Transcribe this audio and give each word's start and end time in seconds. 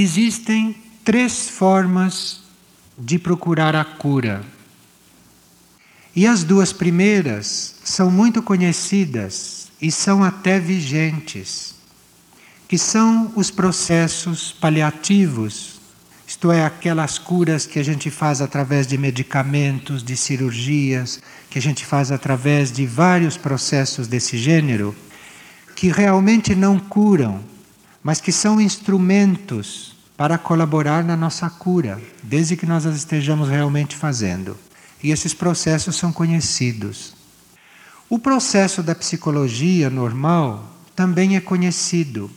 Existem 0.00 0.76
três 1.04 1.48
formas 1.48 2.42
de 2.96 3.18
procurar 3.18 3.74
a 3.74 3.84
cura. 3.84 4.44
E 6.14 6.24
as 6.24 6.44
duas 6.44 6.72
primeiras 6.72 7.74
são 7.82 8.08
muito 8.08 8.40
conhecidas 8.40 9.72
e 9.82 9.90
são 9.90 10.22
até 10.22 10.60
vigentes, 10.60 11.74
que 12.68 12.78
são 12.78 13.32
os 13.34 13.50
processos 13.50 14.52
paliativos, 14.52 15.80
isto 16.24 16.52
é, 16.52 16.64
aquelas 16.64 17.18
curas 17.18 17.66
que 17.66 17.80
a 17.80 17.84
gente 17.84 18.08
faz 18.08 18.40
através 18.40 18.86
de 18.86 18.96
medicamentos, 18.96 20.04
de 20.04 20.16
cirurgias, 20.16 21.20
que 21.50 21.58
a 21.58 21.62
gente 21.62 21.84
faz 21.84 22.12
através 22.12 22.70
de 22.70 22.86
vários 22.86 23.36
processos 23.36 24.06
desse 24.06 24.38
gênero, 24.38 24.94
que 25.74 25.88
realmente 25.88 26.54
não 26.54 26.78
curam, 26.78 27.42
mas 28.08 28.22
que 28.22 28.32
são 28.32 28.58
instrumentos 28.58 29.94
para 30.16 30.38
colaborar 30.38 31.04
na 31.04 31.14
nossa 31.14 31.50
cura, 31.50 32.00
desde 32.22 32.56
que 32.56 32.64
nós 32.64 32.86
as 32.86 32.96
estejamos 32.96 33.50
realmente 33.50 33.94
fazendo. 33.94 34.56
E 35.02 35.10
esses 35.10 35.34
processos 35.34 35.94
são 35.96 36.10
conhecidos. 36.10 37.12
O 38.08 38.18
processo 38.18 38.82
da 38.82 38.94
psicologia 38.94 39.90
normal 39.90 40.74
também 40.96 41.36
é 41.36 41.40
conhecido. 41.42 42.30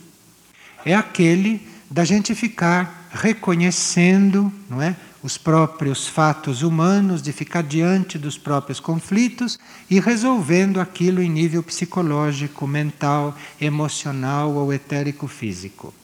É 0.84 0.94
aquele 0.94 1.66
da 1.90 2.04
gente 2.04 2.34
ficar 2.34 3.08
reconhecendo, 3.10 4.52
não 4.68 4.82
é, 4.82 4.94
os 5.22 5.38
próprios 5.38 6.06
fatos 6.06 6.62
humanos, 6.62 7.22
de 7.22 7.32
ficar 7.32 7.62
diante 7.62 8.18
dos 8.18 8.36
próprios 8.36 8.80
conflitos 8.80 9.58
e 9.88 10.00
resolvendo 10.00 10.80
aquilo 10.80 11.22
em 11.22 11.30
nível 11.30 11.62
psicológico, 11.62 12.66
mental, 12.66 13.36
emocional 13.60 14.52
ou 14.52 14.72
etérico 14.72 15.28
físico. 15.28 15.94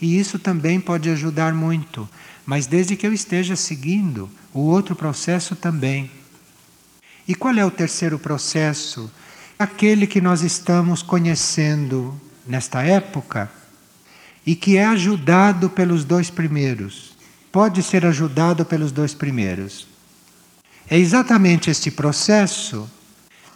E 0.00 0.18
isso 0.18 0.38
também 0.38 0.80
pode 0.80 1.10
ajudar 1.10 1.52
muito, 1.52 2.08
mas 2.46 2.66
desde 2.66 2.96
que 2.96 3.06
eu 3.06 3.12
esteja 3.12 3.54
seguindo 3.54 4.28
o 4.52 4.60
outro 4.60 4.96
processo 4.96 5.54
também. 5.54 6.10
E 7.28 7.34
qual 7.34 7.54
é 7.54 7.64
o 7.64 7.70
terceiro 7.70 8.18
processo? 8.18 9.10
Aquele 9.58 10.06
que 10.06 10.20
nós 10.20 10.42
estamos 10.42 11.02
conhecendo 11.02 12.18
nesta 12.46 12.82
época 12.82 13.50
e 14.44 14.56
que 14.56 14.76
é 14.76 14.86
ajudado 14.86 15.70
pelos 15.70 16.04
dois 16.04 16.30
primeiros. 16.30 17.11
Pode 17.52 17.82
ser 17.82 18.06
ajudado 18.06 18.64
pelos 18.64 18.90
dois 18.90 19.12
primeiros. 19.12 19.86
É 20.88 20.98
exatamente 20.98 21.70
este 21.70 21.90
processo 21.90 22.90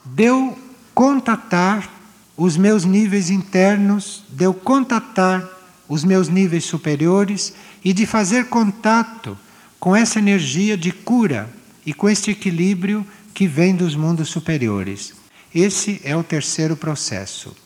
de 0.05 0.25
eu 0.25 0.57
contatar 0.95 1.91
os 2.37 2.57
meus 2.57 2.85
níveis 2.85 3.31
internos, 3.31 4.23
de 4.29 4.45
eu 4.45 4.53
contatar 4.53 5.49
os 5.89 6.05
meus 6.05 6.29
níveis 6.29 6.65
superiores 6.65 7.55
e 7.83 7.93
de 7.93 8.05
fazer 8.05 8.47
contato 8.47 9.37
com 9.81 9.97
essa 9.97 10.19
energia 10.19 10.77
de 10.77 10.93
cura 10.93 11.49
e 11.85 11.95
com 11.95 12.09
este 12.09 12.31
equilíbrio 12.31 13.07
que 13.33 13.47
vem 13.47 13.75
dos 13.75 13.95
mundos 13.95 14.29
superiores. 14.29 15.15
Esse 15.55 16.01
é 16.05 16.15
o 16.15 16.23
terceiro 16.23 16.77
processo. 16.77 17.57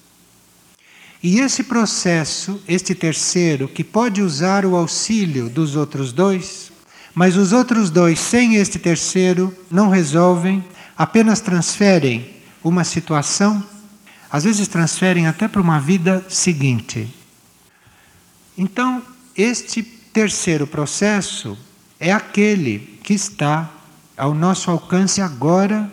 E 1.23 1.41
esse 1.41 1.65
processo, 1.65 2.63
este 2.67 2.95
terceiro, 2.95 3.69
que 3.69 3.85
pode 3.85 4.23
usar 4.23 4.65
o 4.65 4.75
auxílio 4.75 5.51
dos 5.51 5.77
outros 5.77 6.13
dois, 6.13 6.73
mas 7.15 7.37
os 7.37 7.53
outros 7.53 7.91
dois, 7.91 8.19
sem 8.19 8.57
este 8.57 8.79
terceiro, 8.79 9.55
não 9.71 9.91
resolvem, 9.91 10.65
apenas 10.97 11.41
transferem 11.41 12.31
uma 12.65 12.85
situação, 12.85 13.63
às 14.31 14.45
vezes 14.45 14.67
transferem 14.69 15.27
até 15.27 15.47
para 15.47 15.61
uma 15.61 15.79
vida 15.79 16.25
seguinte. 16.29 17.13
Então, 18.57 19.03
este 19.37 19.83
terceiro 19.83 20.67
processo 20.67 21.57
é 21.99 22.13
aquele 22.13 22.99
que 23.03 23.13
está 23.13 23.71
ao 24.17 24.35
nosso 24.35 24.71
alcance 24.71 25.21
agora, 25.21 25.91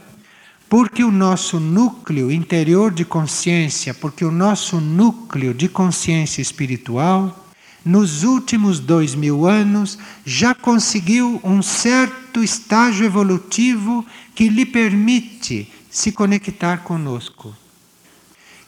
porque 0.69 1.03
o 1.03 1.11
nosso 1.11 1.59
núcleo 1.59 2.31
interior 2.31 2.91
de 2.91 3.05
consciência, 3.05 3.93
porque 3.93 4.25
o 4.25 4.31
nosso 4.31 4.81
núcleo 4.81 5.53
de 5.53 5.69
consciência 5.69 6.41
espiritual, 6.41 7.45
nos 7.85 8.23
últimos 8.23 8.79
dois 8.79 9.15
mil 9.15 9.45
anos, 9.45 9.97
já 10.25 10.53
conseguiu 10.53 11.39
um 11.43 11.61
certo 11.61 12.43
estágio 12.43 13.05
evolutivo 13.05 14.05
que 14.35 14.49
lhe 14.49 14.65
permite 14.65 15.71
se 15.89 16.11
conectar 16.11 16.83
conosco. 16.83 17.55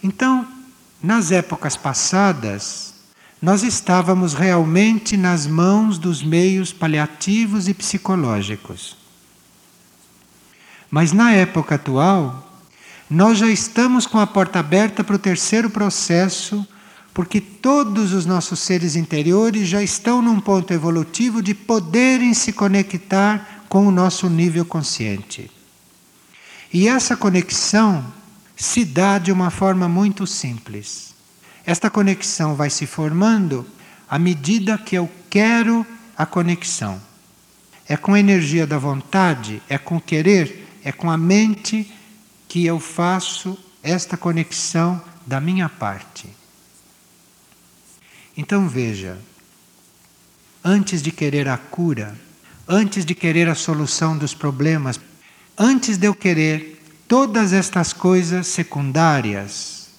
Então, 0.01 0.47
nas 1.03 1.31
épocas 1.31 1.75
passadas, 1.75 2.93
nós 3.41 3.63
estávamos 3.63 4.33
realmente 4.33 5.17
nas 5.17 5.45
mãos 5.45 5.97
dos 5.97 6.23
meios 6.23 6.71
paliativos 6.71 7.67
e 7.67 7.73
psicológicos. 7.73 8.98
Mas 10.89 11.11
na 11.11 11.31
época 11.31 11.75
atual, 11.75 12.49
nós 13.09 13.37
já 13.37 13.47
estamos 13.47 14.05
com 14.05 14.19
a 14.19 14.27
porta 14.27 14.59
aberta 14.59 15.03
para 15.03 15.15
o 15.15 15.19
terceiro 15.19 15.69
processo, 15.69 16.65
porque 17.13 17.41
todos 17.41 18.13
os 18.13 18.25
nossos 18.25 18.59
seres 18.59 18.95
interiores 18.95 19.67
já 19.67 19.81
estão 19.81 20.21
num 20.21 20.39
ponto 20.39 20.71
evolutivo 20.73 21.41
de 21.41 21.53
poderem 21.53 22.33
se 22.33 22.53
conectar 22.53 23.63
com 23.67 23.87
o 23.87 23.91
nosso 23.91 24.29
nível 24.29 24.65
consciente. 24.65 25.49
E 26.71 26.87
essa 26.87 27.17
conexão 27.17 28.05
se 28.55 28.85
dá 28.85 29.17
de 29.17 29.31
uma 29.31 29.49
forma 29.49 29.87
muito 29.89 30.27
simples. 30.27 31.15
Esta 31.65 31.89
conexão 31.89 32.55
vai 32.55 32.69
se 32.69 32.85
formando 32.85 33.65
à 34.07 34.19
medida 34.19 34.77
que 34.77 34.95
eu 34.95 35.09
quero 35.29 35.85
a 36.17 36.25
conexão. 36.25 37.01
É 37.87 37.97
com 37.97 38.13
a 38.13 38.19
energia 38.19 38.67
da 38.67 38.77
vontade, 38.77 39.61
é 39.67 39.77
com 39.77 39.97
o 39.97 40.01
querer, 40.01 40.68
é 40.83 40.91
com 40.91 41.09
a 41.09 41.17
mente 41.17 41.91
que 42.47 42.65
eu 42.65 42.79
faço 42.79 43.57
esta 43.83 44.17
conexão 44.17 45.01
da 45.25 45.39
minha 45.39 45.69
parte. 45.69 46.27
Então 48.35 48.67
veja, 48.67 49.17
antes 50.63 51.01
de 51.01 51.11
querer 51.11 51.47
a 51.47 51.57
cura, 51.57 52.17
antes 52.67 53.05
de 53.05 53.13
querer 53.13 53.47
a 53.49 53.55
solução 53.55 54.17
dos 54.17 54.33
problemas, 54.33 54.99
antes 55.57 55.97
de 55.97 56.07
eu 56.07 56.15
querer 56.15 56.81
todas 57.07 57.53
estas 57.53 57.93
coisas 57.93 58.47
secundárias, 58.47 59.89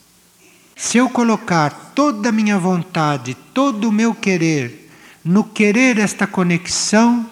se 0.77 0.99
eu 0.99 1.11
colocar 1.11 1.93
toda 1.95 2.31
a 2.31 2.33
minha 2.33 2.59
vontade, 2.59 3.37
todo 3.53 3.89
o 3.89 3.93
meu 3.93 4.15
querer 4.15 4.81
no 5.25 5.45
querer 5.45 5.99
esta 5.99 6.27
conexão, 6.27 7.29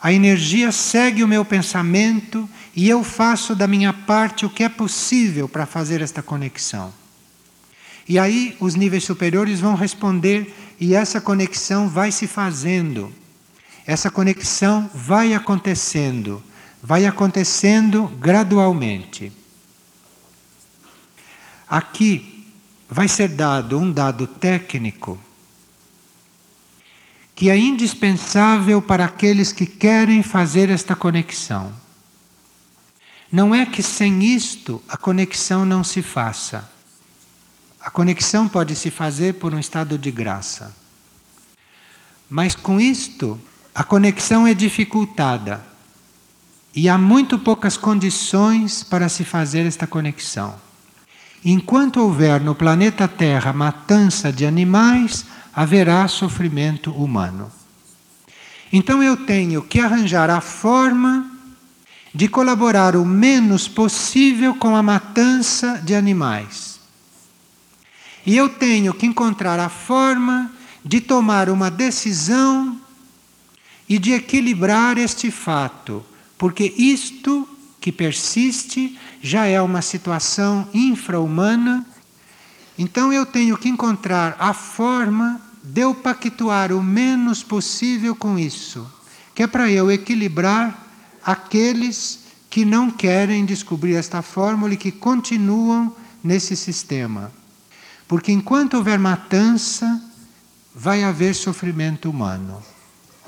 a 0.00 0.12
energia 0.12 0.72
segue 0.72 1.22
o 1.22 1.28
meu 1.28 1.44
pensamento 1.44 2.48
e 2.76 2.90
eu 2.90 3.02
faço 3.02 3.56
da 3.56 3.66
minha 3.66 3.90
parte 3.90 4.44
o 4.44 4.50
que 4.50 4.62
é 4.62 4.68
possível 4.68 5.48
para 5.48 5.64
fazer 5.64 6.02
esta 6.02 6.22
conexão. 6.22 6.92
E 8.06 8.18
aí 8.18 8.54
os 8.60 8.74
níveis 8.74 9.02
superiores 9.02 9.58
vão 9.60 9.74
responder 9.74 10.54
e 10.78 10.94
essa 10.94 11.18
conexão 11.18 11.88
vai 11.88 12.12
se 12.12 12.26
fazendo. 12.26 13.10
Essa 13.86 14.10
conexão 14.10 14.90
vai 14.94 15.32
acontecendo, 15.32 16.42
vai 16.82 17.06
acontecendo 17.06 18.08
gradualmente. 18.20 19.32
Aqui 21.66 22.46
vai 22.90 23.08
ser 23.08 23.28
dado 23.28 23.78
um 23.78 23.90
dado 23.90 24.26
técnico 24.26 25.18
que 27.34 27.50
é 27.50 27.56
indispensável 27.56 28.80
para 28.80 29.04
aqueles 29.04 29.52
que 29.52 29.66
querem 29.66 30.22
fazer 30.22 30.70
esta 30.70 30.94
conexão. 30.94 31.85
Não 33.36 33.54
é 33.54 33.66
que 33.66 33.82
sem 33.82 34.24
isto 34.24 34.82
a 34.88 34.96
conexão 34.96 35.66
não 35.66 35.84
se 35.84 36.00
faça. 36.00 36.66
A 37.78 37.90
conexão 37.90 38.48
pode 38.48 38.74
se 38.74 38.90
fazer 38.90 39.34
por 39.34 39.52
um 39.52 39.58
estado 39.58 39.98
de 39.98 40.10
graça. 40.10 40.74
Mas 42.30 42.54
com 42.54 42.80
isto, 42.80 43.38
a 43.74 43.84
conexão 43.84 44.46
é 44.46 44.54
dificultada. 44.54 45.62
E 46.74 46.88
há 46.88 46.96
muito 46.96 47.38
poucas 47.38 47.76
condições 47.76 48.82
para 48.82 49.06
se 49.06 49.22
fazer 49.22 49.66
esta 49.66 49.86
conexão. 49.86 50.54
Enquanto 51.44 52.00
houver 52.00 52.40
no 52.40 52.54
planeta 52.54 53.06
Terra 53.06 53.52
matança 53.52 54.32
de 54.32 54.46
animais, 54.46 55.26
haverá 55.54 56.08
sofrimento 56.08 56.90
humano. 56.90 57.52
Então 58.72 59.02
eu 59.02 59.14
tenho 59.14 59.60
que 59.60 59.78
arranjar 59.78 60.30
a 60.30 60.40
forma 60.40 61.35
de 62.16 62.28
colaborar 62.28 62.96
o 62.96 63.04
menos 63.04 63.68
possível 63.68 64.54
com 64.54 64.74
a 64.74 64.82
matança 64.82 65.82
de 65.84 65.94
animais. 65.94 66.80
E 68.24 68.34
eu 68.34 68.48
tenho 68.48 68.94
que 68.94 69.04
encontrar 69.04 69.60
a 69.60 69.68
forma 69.68 70.50
de 70.82 71.02
tomar 71.02 71.50
uma 71.50 71.70
decisão 71.70 72.80
e 73.86 73.98
de 73.98 74.12
equilibrar 74.12 74.96
este 74.96 75.30
fato, 75.30 76.02
porque 76.38 76.72
isto 76.78 77.46
que 77.78 77.92
persiste 77.92 78.98
já 79.20 79.44
é 79.44 79.60
uma 79.60 79.82
situação 79.82 80.66
infra-humana. 80.72 81.84
Então 82.78 83.12
eu 83.12 83.26
tenho 83.26 83.58
que 83.58 83.68
encontrar 83.68 84.36
a 84.38 84.54
forma 84.54 85.38
de 85.62 85.82
eu 85.82 85.94
pactuar 85.94 86.72
o 86.72 86.82
menos 86.82 87.42
possível 87.42 88.16
com 88.16 88.38
isso, 88.38 88.90
que 89.34 89.42
é 89.42 89.46
para 89.46 89.70
eu 89.70 89.92
equilibrar 89.92 90.85
aqueles 91.26 92.20
que 92.48 92.64
não 92.64 92.88
querem 92.88 93.44
descobrir 93.44 93.96
esta 93.96 94.22
fórmula 94.22 94.72
e 94.74 94.76
que 94.76 94.92
continuam 94.92 95.94
nesse 96.22 96.54
sistema. 96.54 97.32
Porque 98.06 98.30
enquanto 98.30 98.74
houver 98.74 98.96
matança, 98.96 100.00
vai 100.72 101.02
haver 101.02 101.34
sofrimento 101.34 102.08
humano. 102.08 102.62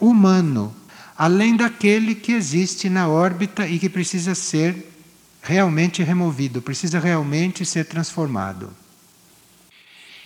Humano, 0.01 0.73
além 1.17 1.57
daquele 1.57 2.15
que 2.15 2.31
existe 2.33 2.89
na 2.89 3.09
órbita 3.09 3.67
e 3.67 3.81
que 3.81 3.89
precisa 3.89 4.33
ser 4.37 4.95
realmente 5.43 6.01
removido, 6.05 6.63
precisa 6.63 7.01
realmente 7.01 7.65
ser 7.65 7.87
transformado. 7.87 8.71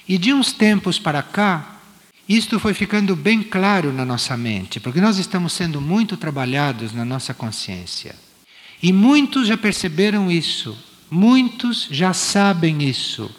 E 0.07 0.19
de 0.19 0.35
uns 0.35 0.53
tempos 0.53 0.99
para 0.99 1.23
cá, 1.23 1.72
isto 2.29 2.61
foi 2.61 2.73
ficando 2.73 3.17
bem 3.17 3.43
claro 3.43 3.93
na 3.93 4.05
nossa 4.05 4.37
mente, 4.37 4.79
porque 4.79 5.01
nós 5.01 5.19
estamos 5.19 5.53
sendo 5.53 5.81
muito 5.81 6.17
trabalhados 6.17 6.93
na 6.93 7.05
nossa 7.05 7.35
consciência. 7.35 8.15
E 8.83 8.93
muitos 8.93 9.49
já 9.49 9.57
perceberam 9.57 10.31
isso, 10.31 10.77
muitos 11.11 11.89
já 11.91 12.13
sabem 12.13 12.83
isso. 12.83 13.31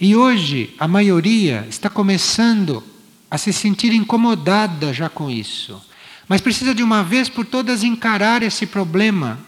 E 0.00 0.14
hoje 0.14 0.74
a 0.78 0.86
maioria 0.86 1.66
está 1.68 1.88
começando 1.88 2.82
a 3.30 3.38
se 3.38 3.52
sentir 3.52 3.92
incomodada 3.92 4.92
já 4.92 5.08
com 5.08 5.30
isso. 5.30 5.80
Mas 6.28 6.40
precisa 6.40 6.74
de 6.74 6.82
uma 6.82 7.02
vez 7.02 7.28
por 7.28 7.44
todas 7.44 7.82
encarar 7.82 8.42
esse 8.42 8.66
problema, 8.66 9.38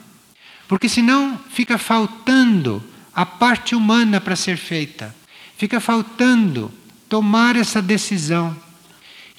porque 0.68 0.88
senão 0.88 1.38
fica 1.50 1.78
faltando 1.78 2.82
a 3.14 3.24
parte 3.24 3.74
humana 3.74 4.20
para 4.20 4.36
ser 4.36 4.56
feita. 4.56 5.14
Fica 5.56 5.80
faltando 5.80 6.70
tomar 7.08 7.56
essa 7.56 7.80
decisão, 7.80 8.56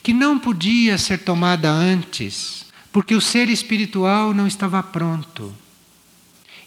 que 0.01 0.13
não 0.13 0.39
podia 0.39 0.97
ser 0.97 1.19
tomada 1.19 1.69
antes, 1.69 2.65
porque 2.91 3.13
o 3.13 3.21
ser 3.21 3.49
espiritual 3.49 4.33
não 4.33 4.47
estava 4.47 4.81
pronto. 4.81 5.53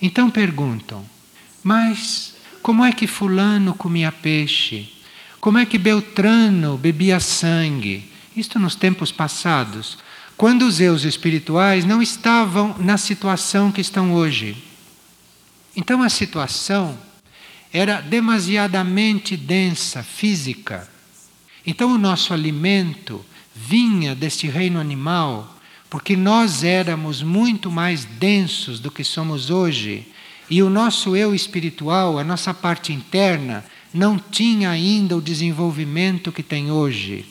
Então 0.01 0.31
perguntam: 0.31 1.05
mas 1.63 2.35
como 2.63 2.85
é 2.85 2.93
que 2.93 3.07
Fulano 3.07 3.75
comia 3.75 4.13
peixe? 4.13 4.93
Como 5.41 5.59
é 5.59 5.65
que 5.65 5.79
Beltrano 5.79 6.77
bebia 6.77 7.19
sangue? 7.19 8.11
Isto 8.37 8.59
nos 8.59 8.75
tempos 8.75 9.11
passados, 9.11 9.99
quando 10.37 10.63
os 10.63 10.81
eus 10.81 11.05
espirituais 11.05 11.85
não 11.85 12.03
estavam 12.03 12.77
na 12.79 12.97
situação 12.97 13.73
que 13.73 13.81
estão 13.81 14.13
hoje. 14.13 14.57
Então 15.75 16.03
a 16.03 16.09
situação 16.09 16.97
era 17.73 18.01
demasiadamente 18.01 19.37
densa, 19.37 20.03
física. 20.03 20.89
Então 21.67 21.93
o 21.93 21.99
nosso 21.99 22.33
alimento 22.33 23.25
vinha 23.55 24.15
deste 24.15 24.49
reino 24.49 24.81
animal, 24.81 25.57
porque 25.89 26.17
nós 26.17 26.65
éramos 26.65 27.23
muito 27.23 27.71
mais 27.71 28.05
densos 28.05 28.81
do 28.81 28.91
que 28.91 29.05
somos 29.05 29.51
hoje. 29.51 30.07
E 30.49 30.63
o 30.63 30.71
nosso 30.71 31.17
eu 31.17 31.35
espiritual, 31.35 32.19
a 32.19 32.25
nossa 32.25 32.53
parte 32.53 32.93
interna, 32.93 33.65
não 33.93 34.19
tinha 34.19 34.71
ainda 34.71 35.17
o 35.17 35.23
desenvolvimento 35.23 36.33
que 36.33 36.43
tem 36.43 36.71
hoje. 36.71 37.25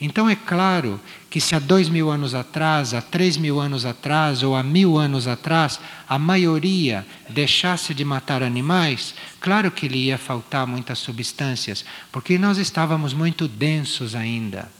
Então 0.00 0.30
é 0.30 0.34
claro 0.34 0.98
que 1.28 1.40
se 1.40 1.54
há 1.54 1.58
dois 1.58 1.88
mil 1.90 2.10
anos 2.10 2.34
atrás, 2.34 2.94
há 2.94 3.02
três 3.02 3.36
mil 3.36 3.60
anos 3.60 3.84
atrás 3.84 4.42
ou 4.42 4.56
há 4.56 4.62
mil 4.62 4.96
anos 4.96 5.26
atrás 5.26 5.78
a 6.08 6.18
maioria 6.18 7.06
deixasse 7.28 7.92
de 7.92 8.02
matar 8.02 8.42
animais, 8.42 9.14
claro 9.40 9.70
que 9.70 9.86
lhe 9.86 10.06
ia 10.06 10.16
faltar 10.16 10.66
muitas 10.66 10.98
substâncias, 10.98 11.84
porque 12.10 12.38
nós 12.38 12.56
estávamos 12.56 13.12
muito 13.12 13.46
densos 13.46 14.14
ainda. 14.14 14.70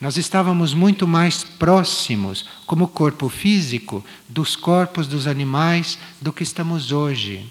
Nós 0.00 0.16
estávamos 0.16 0.74
muito 0.74 1.06
mais 1.06 1.44
próximos, 1.44 2.46
como 2.66 2.88
corpo 2.88 3.28
físico, 3.28 4.04
dos 4.28 4.56
corpos 4.56 5.06
dos 5.06 5.26
animais 5.26 5.98
do 6.20 6.32
que 6.32 6.42
estamos 6.42 6.90
hoje. 6.90 7.46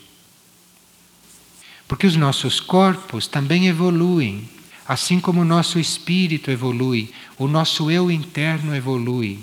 Porque 1.88 2.06
os 2.06 2.16
nossos 2.16 2.60
corpos 2.60 3.28
também 3.28 3.68
evoluem. 3.68 4.50
Assim 4.88 5.20
como 5.20 5.42
o 5.42 5.46
nosso 5.46 5.80
espírito 5.80 6.52
evolui, 6.52 7.12
o 7.38 7.48
nosso 7.48 7.90
eu 7.90 8.12
interno 8.12 8.76
evolui. 8.76 9.40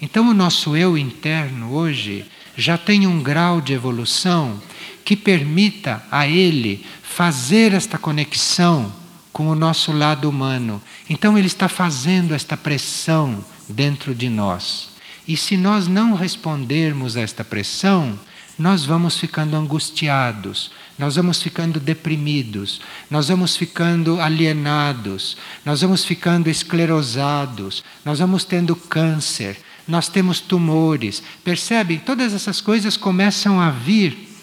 Então, 0.00 0.28
o 0.28 0.34
nosso 0.34 0.76
eu 0.76 0.98
interno 0.98 1.72
hoje 1.72 2.26
já 2.56 2.76
tem 2.76 3.06
um 3.06 3.22
grau 3.22 3.60
de 3.60 3.72
evolução 3.72 4.60
que 5.04 5.16
permita 5.16 6.04
a 6.10 6.26
ele 6.26 6.84
fazer 7.02 7.72
esta 7.72 7.96
conexão 7.96 8.92
com 9.32 9.48
o 9.48 9.54
nosso 9.54 9.92
lado 9.92 10.28
humano. 10.28 10.82
Então, 11.08 11.38
ele 11.38 11.46
está 11.46 11.68
fazendo 11.68 12.34
esta 12.34 12.56
pressão 12.56 13.44
dentro 13.68 14.14
de 14.14 14.28
nós. 14.28 14.90
E 15.26 15.36
se 15.36 15.56
nós 15.56 15.88
não 15.88 16.14
respondermos 16.14 17.16
a 17.16 17.20
esta 17.20 17.44
pressão, 17.44 18.18
nós 18.58 18.84
vamos 18.84 19.18
ficando 19.18 19.56
angustiados, 19.56 20.70
nós 20.98 21.16
vamos 21.16 21.42
ficando 21.42 21.80
deprimidos, 21.80 22.80
nós 23.10 23.28
vamos 23.28 23.56
ficando 23.56 24.20
alienados, 24.20 25.36
nós 25.64 25.80
vamos 25.80 26.04
ficando 26.04 26.48
esclerosados, 26.48 27.82
nós 28.04 28.18
vamos 28.20 28.44
tendo 28.44 28.76
câncer, 28.76 29.58
nós 29.86 30.08
temos 30.08 30.40
tumores. 30.40 31.22
Percebem? 31.42 31.98
Todas 31.98 32.32
essas 32.32 32.60
coisas 32.60 32.96
começam 32.96 33.60
a 33.60 33.70
vir 33.70 34.34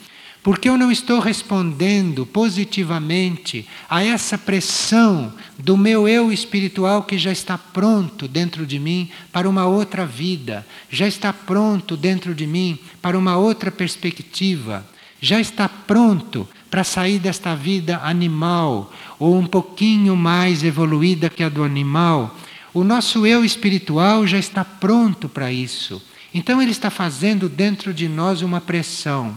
porque 0.44 0.68
eu 0.68 0.78
não 0.78 0.92
estou 0.92 1.20
respondendo 1.20 2.26
positivamente 2.26 3.68
a 3.88 4.04
essa 4.04 4.38
pressão 4.38 5.32
do 5.58 5.78
meu 5.78 6.08
eu 6.08 6.32
espiritual 6.32 7.04
que 7.04 7.18
já 7.18 7.32
está 7.32 7.58
pronto 7.58 8.28
dentro 8.28 8.66
de 8.66 8.80
mim 8.80 9.10
para 9.32 9.48
uma 9.48 9.68
outra 9.68 10.06
vida, 10.06 10.66
já 10.90 11.08
está 11.08 11.32
pronto 11.32 11.96
dentro 11.96 12.34
de 12.34 12.48
mim 12.48 12.80
para 13.02 13.18
uma 13.18 13.38
outra 13.38 13.70
perspectiva, 13.70 14.84
já 15.22 15.40
está 15.40 15.70
pronto 15.70 16.48
para 16.70 16.84
sair 16.84 17.20
desta 17.20 17.56
vida 17.56 18.00
animal 18.04 18.92
ou 19.20 19.38
um 19.38 19.46
pouquinho 19.46 20.16
mais 20.16 20.64
evoluída 20.64 21.30
que 21.30 21.44
a 21.44 21.50
do 21.50 21.64
animal. 21.64 22.36
O 22.74 22.84
nosso 22.84 23.26
eu 23.28 23.46
espiritual 23.46 24.26
já 24.26 24.40
está 24.40 24.66
pronto 24.66 25.30
para 25.30 25.52
isso. 25.52 26.02
Então 26.34 26.62
ele 26.62 26.72
está 26.72 26.90
fazendo 26.90 27.48
dentro 27.48 27.94
de 27.94 28.10
nós 28.10 28.42
uma 28.42 28.60
pressão. 28.60 29.36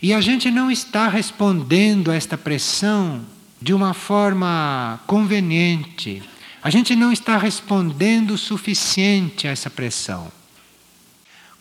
E 0.00 0.12
a 0.12 0.20
gente 0.20 0.50
não 0.50 0.70
está 0.70 1.08
respondendo 1.08 2.10
a 2.10 2.16
esta 2.16 2.36
pressão 2.36 3.24
de 3.60 3.72
uma 3.72 3.94
forma 3.94 4.98
conveniente. 5.06 6.20
A 6.60 6.70
gente 6.70 6.96
não 6.96 7.12
está 7.12 7.36
respondendo 7.36 8.32
o 8.32 8.38
suficiente 8.38 9.46
a 9.46 9.52
essa 9.52 9.70
pressão. 9.70 10.32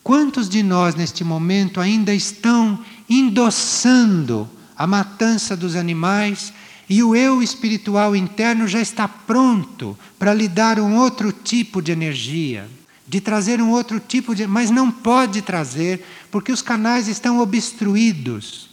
Quantos 0.03 0.49
de 0.49 0.63
nós 0.63 0.95
neste 0.95 1.23
momento 1.23 1.79
ainda 1.79 2.13
estão 2.13 2.79
endossando 3.09 4.49
a 4.75 4.87
matança 4.87 5.55
dos 5.55 5.75
animais 5.75 6.53
e 6.89 7.03
o 7.03 7.15
eu 7.15 7.41
espiritual 7.41 8.15
interno 8.15 8.67
já 8.67 8.81
está 8.81 9.07
pronto 9.07 9.97
para 10.17 10.33
lhe 10.33 10.47
dar 10.47 10.79
um 10.79 10.95
outro 10.97 11.31
tipo 11.31 11.81
de 11.81 11.91
energia? 11.91 12.67
de 13.11 13.19
trazer 13.19 13.61
um 13.61 13.71
outro 13.71 13.99
tipo 13.99 14.33
de. 14.33 14.47
Mas 14.47 14.71
não 14.71 14.89
pode 14.89 15.41
trazer, 15.41 16.01
porque 16.31 16.49
os 16.49 16.61
canais 16.61 17.09
estão 17.09 17.39
obstruídos 17.39 18.69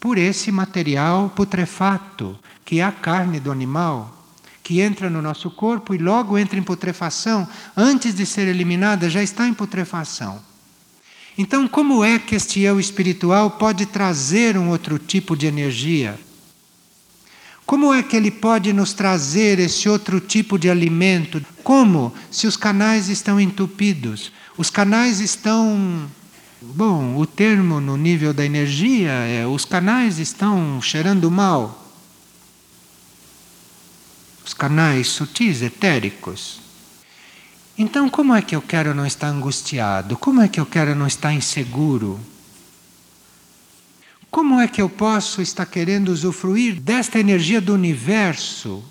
por 0.00 0.18
esse 0.18 0.50
material 0.50 1.30
putrefato, 1.30 2.36
que 2.64 2.80
é 2.80 2.82
a 2.82 2.90
carne 2.90 3.38
do 3.38 3.52
animal, 3.52 4.26
que 4.64 4.80
entra 4.80 5.08
no 5.08 5.22
nosso 5.22 5.48
corpo 5.48 5.94
e 5.94 5.98
logo 5.98 6.36
entra 6.36 6.58
em 6.58 6.62
putrefação, 6.62 7.46
antes 7.76 8.16
de 8.16 8.26
ser 8.26 8.48
eliminada, 8.48 9.08
já 9.08 9.22
está 9.22 9.46
em 9.46 9.54
putrefação. 9.54 10.42
Então, 11.38 11.68
como 11.68 12.02
é 12.02 12.18
que 12.18 12.34
este 12.34 12.60
eu 12.62 12.80
espiritual 12.80 13.52
pode 13.52 13.86
trazer 13.86 14.58
um 14.58 14.70
outro 14.70 14.98
tipo 14.98 15.36
de 15.36 15.46
energia? 15.46 16.18
Como 17.64 17.94
é 17.94 18.02
que 18.02 18.16
ele 18.16 18.32
pode 18.32 18.72
nos 18.72 18.92
trazer 18.92 19.60
esse 19.60 19.88
outro 19.88 20.18
tipo 20.18 20.58
de 20.58 20.68
alimento? 20.68 21.40
Como? 21.62 22.12
Se 22.28 22.48
os 22.48 22.56
canais 22.56 23.08
estão 23.08 23.40
entupidos. 23.40 24.32
Os 24.56 24.68
canais 24.68 25.20
estão. 25.20 26.10
Bom, 26.60 27.16
o 27.16 27.24
termo 27.24 27.80
no 27.80 27.96
nível 27.96 28.34
da 28.34 28.44
energia 28.44 29.12
é: 29.12 29.46
os 29.46 29.64
canais 29.64 30.18
estão 30.18 30.82
cheirando 30.82 31.30
mal. 31.30 31.88
Os 34.44 34.54
canais 34.54 35.06
sutis, 35.06 35.62
etéricos. 35.62 36.67
Então, 37.80 38.10
como 38.10 38.34
é 38.34 38.42
que 38.42 38.56
eu 38.56 38.60
quero 38.60 38.92
não 38.92 39.06
estar 39.06 39.28
angustiado? 39.28 40.16
Como 40.16 40.42
é 40.42 40.48
que 40.48 40.58
eu 40.58 40.66
quero 40.66 40.96
não 40.96 41.06
estar 41.06 41.32
inseguro? 41.32 42.18
Como 44.28 44.58
é 44.58 44.66
que 44.66 44.82
eu 44.82 44.90
posso 44.90 45.40
estar 45.40 45.64
querendo 45.64 46.08
usufruir 46.08 46.80
desta 46.80 47.20
energia 47.20 47.60
do 47.60 47.72
universo, 47.72 48.84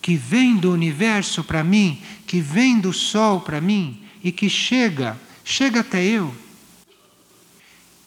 que 0.00 0.16
vem 0.16 0.56
do 0.56 0.72
universo 0.72 1.44
para 1.44 1.62
mim, 1.62 2.00
que 2.26 2.40
vem 2.40 2.80
do 2.80 2.94
sol 2.94 3.42
para 3.42 3.60
mim 3.60 4.02
e 4.22 4.32
que 4.32 4.48
chega, 4.48 5.20
chega 5.44 5.80
até 5.80 6.02
eu? 6.02 6.34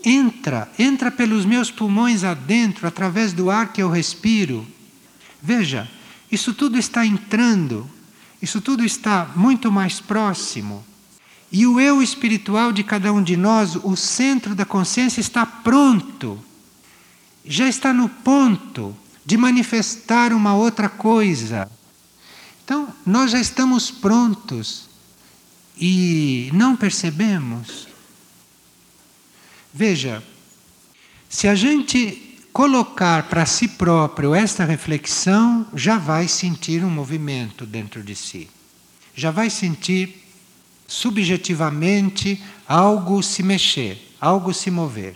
Entra, 0.03 0.67
entra 0.79 1.11
pelos 1.11 1.45
meus 1.45 1.69
pulmões 1.69 2.23
adentro, 2.23 2.87
através 2.87 3.33
do 3.33 3.51
ar 3.51 3.71
que 3.71 3.83
eu 3.83 3.89
respiro. 3.89 4.65
Veja, 5.41 5.87
Isso 6.29 6.53
tudo 6.53 6.77
está 6.77 7.05
entrando, 7.05 7.89
isso 8.41 8.61
tudo 8.61 8.83
está 8.83 9.31
muito 9.35 9.71
mais 9.71 9.99
próximo. 9.99 10.85
E 11.51 11.65
o 11.65 11.79
eu 11.79 12.01
espiritual 12.01 12.71
de 12.71 12.83
cada 12.83 13.11
um 13.11 13.23
de 13.23 13.37
nós, 13.37 13.75
o 13.75 13.95
centro 13.95 14.53
da 14.53 14.65
consciência, 14.65 15.21
está 15.21 15.45
pronto, 15.45 16.39
já 17.45 17.67
está 17.67 17.93
no 17.93 18.09
ponto 18.09 18.95
de 19.25 19.37
manifestar 19.37 20.33
uma 20.33 20.53
outra 20.53 20.89
coisa. 20.89 21.69
Então, 22.63 22.93
nós 23.05 23.31
já 23.31 23.39
estamos 23.39 23.89
prontos 23.89 24.89
e 25.79 26.49
não 26.53 26.75
percebemos. 26.75 27.87
Veja, 29.73 30.21
se 31.29 31.47
a 31.47 31.55
gente 31.55 32.26
colocar 32.53 33.23
para 33.23 33.45
si 33.45 33.67
próprio 33.67 34.33
esta 34.33 34.65
reflexão, 34.65 35.65
já 35.73 35.97
vai 35.97 36.27
sentir 36.27 36.83
um 36.83 36.89
movimento 36.89 37.65
dentro 37.65 38.03
de 38.03 38.15
si. 38.15 38.49
Já 39.15 39.31
vai 39.31 39.49
sentir 39.49 40.23
subjetivamente 40.87 42.41
algo 42.67 43.21
se 43.21 43.43
mexer, 43.43 44.15
algo 44.19 44.53
se 44.53 44.71
mover. 44.71 45.15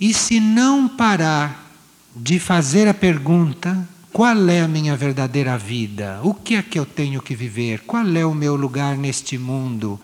E 0.00 0.12
se 0.12 0.40
não 0.40 0.88
parar 0.88 1.72
de 2.14 2.38
fazer 2.38 2.88
a 2.88 2.94
pergunta, 2.94 3.88
qual 4.12 4.48
é 4.48 4.60
a 4.62 4.68
minha 4.68 4.96
verdadeira 4.96 5.58
vida? 5.58 6.20
O 6.22 6.32
que 6.32 6.56
é 6.56 6.62
que 6.62 6.78
eu 6.78 6.86
tenho 6.86 7.20
que 7.20 7.34
viver? 7.34 7.80
Qual 7.80 8.06
é 8.16 8.24
o 8.24 8.34
meu 8.34 8.56
lugar 8.56 8.96
neste 8.96 9.36
mundo? 9.36 10.00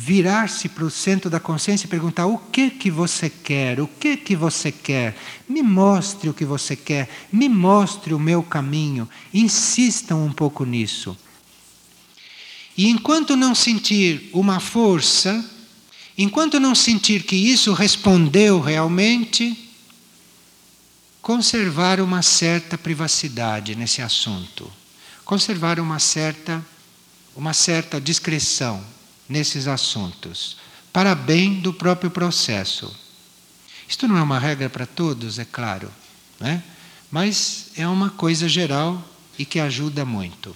Virar-se 0.00 0.68
para 0.68 0.84
o 0.84 0.90
centro 0.90 1.28
da 1.28 1.40
consciência 1.40 1.86
e 1.86 1.90
perguntar: 1.90 2.26
o 2.26 2.38
que 2.38 2.70
que 2.70 2.88
você 2.88 3.28
quer? 3.28 3.80
O 3.80 3.88
que 3.88 4.16
que 4.16 4.36
você 4.36 4.70
quer? 4.70 5.18
Me 5.48 5.60
mostre 5.60 6.30
o 6.30 6.34
que 6.34 6.44
você 6.44 6.76
quer, 6.76 7.08
me 7.32 7.48
mostre 7.48 8.14
o 8.14 8.18
meu 8.18 8.40
caminho. 8.40 9.08
Insistam 9.34 10.24
um 10.24 10.32
pouco 10.32 10.64
nisso. 10.64 11.18
E 12.76 12.88
enquanto 12.88 13.34
não 13.34 13.56
sentir 13.56 14.30
uma 14.32 14.60
força, 14.60 15.44
enquanto 16.16 16.60
não 16.60 16.76
sentir 16.76 17.24
que 17.24 17.34
isso 17.34 17.72
respondeu 17.72 18.60
realmente, 18.60 19.68
conservar 21.20 22.00
uma 22.00 22.22
certa 22.22 22.78
privacidade 22.78 23.74
nesse 23.74 24.00
assunto, 24.00 24.70
conservar 25.24 25.80
uma 25.80 25.98
certa, 25.98 26.64
uma 27.34 27.52
certa 27.52 28.00
discrição 28.00 28.96
nesses 29.28 29.66
assuntos, 29.66 30.56
para 30.92 31.14
bem 31.14 31.60
do 31.60 31.72
próprio 31.72 32.10
processo. 32.10 32.94
Isto 33.88 34.08
não 34.08 34.16
é 34.16 34.22
uma 34.22 34.38
regra 34.38 34.68
para 34.68 34.86
todos, 34.86 35.38
é 35.38 35.44
claro, 35.44 35.90
né? 36.40 36.62
mas 37.10 37.70
é 37.76 37.86
uma 37.86 38.10
coisa 38.10 38.48
geral 38.48 39.02
e 39.38 39.44
que 39.44 39.60
ajuda 39.60 40.04
muito. 40.04 40.54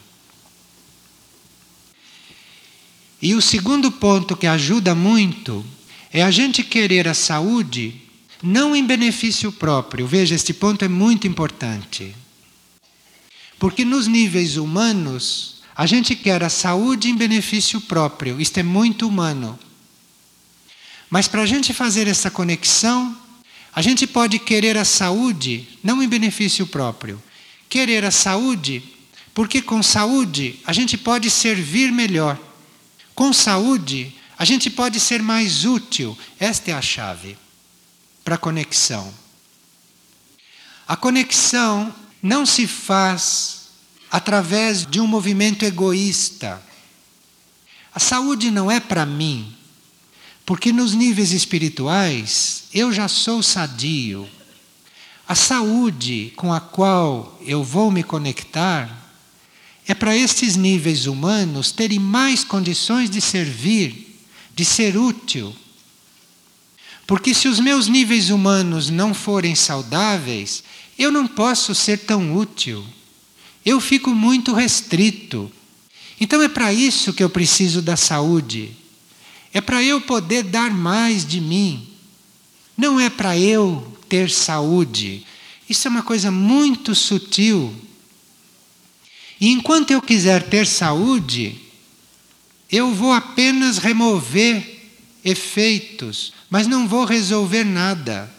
E 3.21 3.35
o 3.35 3.41
segundo 3.41 3.93
ponto 3.93 4.37
que 4.37 4.47
ajuda 4.47 4.95
muito 4.95 5.65
é 6.13 6.23
a 6.23 6.31
gente 6.31 6.65
querer 6.65 7.07
a 7.07 7.15
saúde 7.15 8.03
não 8.43 8.75
em 8.75 8.85
benefício 8.85 9.53
próprio. 9.53 10.07
Veja, 10.07 10.35
este 10.35 10.53
ponto 10.53 10.85
é 10.85 10.89
muito 10.89 11.29
importante. 11.29 12.15
Porque 13.59 13.85
nos 13.85 14.09
níveis 14.09 14.57
humanos, 14.57 15.52
a 15.83 15.87
gente 15.87 16.15
quer 16.15 16.45
a 16.45 16.49
saúde 16.49 17.11
em 17.11 17.17
benefício 17.17 17.81
próprio, 17.81 18.41
isto 18.41 18.57
é 18.57 18.63
muito 18.63 19.09
humano. 19.09 19.59
Mas 21.11 21.27
para 21.27 21.43
a 21.43 21.47
gente 21.47 21.75
fazer 21.75 22.07
essa 22.07 22.31
conexão, 22.31 23.19
a 23.75 23.83
gente 23.83 24.07
pode 24.07 24.39
querer 24.39 24.79
a 24.79 24.85
saúde 24.85 25.67
não 25.83 26.01
em 26.01 26.07
benefício 26.07 26.69
próprio, 26.69 27.21
querer 27.69 28.05
a 28.05 28.13
saúde 28.13 28.81
porque 29.35 29.61
com 29.61 29.83
saúde 29.83 30.61
a 30.65 30.73
gente 30.73 30.97
pode 30.97 31.29
servir 31.29 31.91
melhor. 31.91 32.39
Com 33.13 33.33
saúde 33.33 34.15
a 34.39 34.45
gente 34.45 34.71
pode 34.71 35.01
ser 35.01 35.21
mais 35.21 35.65
útil. 35.65 36.17
Esta 36.39 36.71
é 36.71 36.75
a 36.75 36.81
chave 36.81 37.37
para 38.23 38.37
a 38.37 38.39
conexão. 38.39 39.13
A 40.87 40.95
conexão 40.95 41.93
não 42.23 42.47
se 42.47 42.69
faz 42.69 43.62
através 44.13 44.87
de 44.87 45.01
um 45.01 45.07
movimento 45.07 45.65
egoísta. 45.65 46.63
A 47.93 47.99
saúde 47.99 48.51
não 48.51 48.71
é 48.71 48.79
para 48.79 49.05
mim, 49.05 49.53
porque 50.47 50.73
nos 50.73 50.93
níveis 50.93 51.33
espirituais 51.33 52.65
eu 52.73 52.93
já 52.93 53.09
sou 53.09 53.43
sadio. 53.43 54.29
A 55.27 55.35
saúde 55.35 56.33
com 56.37 56.53
a 56.53 56.61
qual 56.61 57.41
eu 57.45 57.65
vou 57.65 57.91
me 57.91 58.05
conectar 58.05 59.11
é 59.89 59.95
para 59.95 60.15
estes 60.15 60.55
níveis 60.55 61.07
humanos 61.07 61.73
terem 61.73 61.99
mais 61.99 62.45
condições 62.45 63.11
de 63.11 63.21
servir, 63.21 64.21
de 64.55 64.65
ser 64.65 64.97
útil 64.97 65.57
porque 67.07 67.35
se 67.35 67.47
os 67.47 67.61
meus 67.61 67.89
níveis 67.89 68.31
humanos 68.31 68.89
não 68.89 69.13
forem 69.13 69.55
saudáveis, 69.55 70.63
eu 70.99 71.11
não 71.11 71.27
posso 71.27 71.75
ser 71.75 71.99
tão 71.99 72.35
útil. 72.35 72.83
Eu 73.65 73.81
fico 73.81 74.11
muito 74.11 74.53
restrito. 74.53 75.51
Então 76.21 76.43
é 76.43 76.49
para 76.49 76.73
isso 76.73 77.13
que 77.13 77.23
eu 77.23 77.31
preciso 77.31 77.83
da 77.83 77.97
saúde. 77.97 78.77
É 79.53 79.61
para 79.61 79.83
eu 79.83 80.01
poder 80.01 80.45
dar 80.45 80.71
mais 80.71 81.27
de 81.27 81.41
mim. 81.41 81.89
Não 82.77 82.99
é 82.99 83.11
para 83.11 83.39
eu 83.39 83.97
ter 84.09 84.31
saúde. 84.31 85.27
Isso 85.69 85.89
é 85.89 85.91
uma 85.91 86.03
coisa 86.03 86.31
muito 86.31 86.95
sutil. 86.95 87.75
E 89.41 89.49
enquanto 89.49 89.91
eu 89.91 90.01
quiser 90.01 90.49
ter 90.49 90.67
saúde, 90.67 91.61
eu 92.71 92.95
vou 92.95 93.13
apenas 93.13 93.79
remover 93.79 94.81
efeitos, 95.25 96.33
mas 96.49 96.67
não 96.67 96.89
vou 96.89 97.05
resolver 97.05 97.65
nada. 97.65 98.33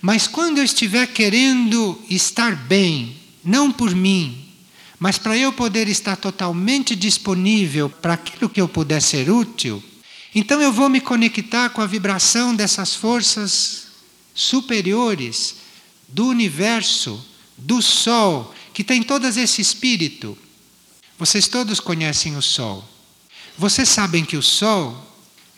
Mas 0.00 0.26
quando 0.26 0.58
eu 0.58 0.64
estiver 0.64 1.06
querendo 1.08 2.00
estar 2.08 2.54
bem, 2.54 3.17
não 3.48 3.72
por 3.72 3.94
mim, 3.94 4.46
mas 4.98 5.16
para 5.16 5.36
eu 5.36 5.52
poder 5.52 5.88
estar 5.88 6.16
totalmente 6.16 6.94
disponível 6.94 7.88
para 7.88 8.14
aquilo 8.14 8.50
que 8.50 8.60
eu 8.60 8.68
puder 8.68 9.00
ser 9.00 9.30
útil, 9.30 9.82
então 10.34 10.60
eu 10.60 10.72
vou 10.72 10.88
me 10.88 11.00
conectar 11.00 11.70
com 11.70 11.80
a 11.80 11.86
vibração 11.86 12.54
dessas 12.54 12.94
forças 12.94 13.86
superiores 14.34 15.56
do 16.06 16.26
universo, 16.26 17.24
do 17.56 17.80
Sol, 17.80 18.54
que 18.72 18.84
tem 18.84 19.02
todo 19.02 19.26
esse 19.26 19.60
espírito. 19.60 20.36
Vocês 21.18 21.48
todos 21.48 21.80
conhecem 21.80 22.36
o 22.36 22.42
Sol. 22.42 22.86
Vocês 23.56 23.88
sabem 23.88 24.24
que 24.24 24.36
o 24.36 24.42
Sol 24.42 25.06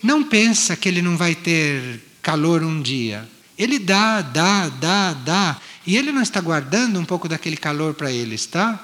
não 0.03 0.23
pensa 0.23 0.77
que 0.77 0.89
ele 0.89 1.03
não 1.03 1.17
vai 1.17 1.35
ter 1.35 2.01
calor 2.23 2.63
um 2.63 2.81
dia. 2.81 3.29
Ele 3.59 3.79
dá, 3.79 4.23
dá, 4.23 4.69
dá, 4.69 5.13
dá. 5.13 5.61
E 5.91 5.97
ele 5.97 6.13
não 6.13 6.23
está 6.23 6.41
guardando 6.41 7.01
um 7.01 7.05
pouco 7.05 7.29
daquele 7.29 7.57
calor 7.57 7.95
para 7.95 8.13
ele, 8.13 8.37
está? 8.37 8.79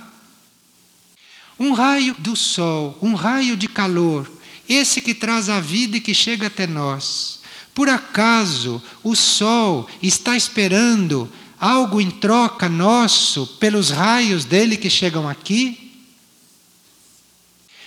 Um 1.56 1.72
raio 1.72 2.16
do 2.18 2.34
sol, 2.34 2.98
um 3.00 3.14
raio 3.14 3.56
de 3.56 3.68
calor, 3.68 4.28
esse 4.68 5.00
que 5.00 5.14
traz 5.14 5.48
a 5.48 5.60
vida 5.60 5.98
e 5.98 6.00
que 6.00 6.12
chega 6.12 6.48
até 6.48 6.66
nós. 6.66 7.38
Por 7.72 7.88
acaso 7.88 8.82
o 9.04 9.14
sol 9.14 9.88
está 10.02 10.36
esperando 10.36 11.30
algo 11.60 12.00
em 12.00 12.10
troca 12.10 12.68
nosso 12.68 13.46
pelos 13.60 13.90
raios 13.90 14.44
dele 14.44 14.76
que 14.76 14.90
chegam 14.90 15.28
aqui? 15.28 15.92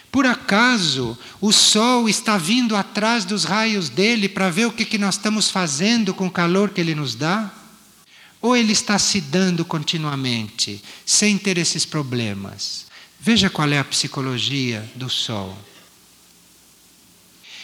Por 0.10 0.26
acaso 0.26 1.18
o 1.42 1.52
sol 1.52 2.08
está 2.08 2.38
vindo 2.38 2.74
atrás 2.74 3.26
dos 3.26 3.44
raios 3.44 3.90
dele 3.90 4.30
para 4.30 4.50
ver 4.50 4.68
o 4.68 4.72
que, 4.72 4.86
que 4.86 4.98
nós 4.98 5.16
estamos 5.16 5.52
fazendo 5.52 6.14
com 6.14 6.28
o 6.28 6.32
calor 6.32 6.70
que 6.70 6.80
ele 6.80 6.96
nos 6.96 7.16
dá? 7.16 7.59
Ou 8.42 8.56
ele 8.56 8.72
está 8.72 8.98
se 8.98 9.20
dando 9.20 9.66
continuamente, 9.66 10.82
sem 11.06 11.38
ter 11.38 11.58
esses 11.58 11.86
problemas? 11.86 12.86
Veja 13.20 13.50
qual 13.50 13.70
é 13.70 13.80
a 13.80 13.84
psicologia 13.84 14.90
do 14.96 15.10
sol. 15.10 15.58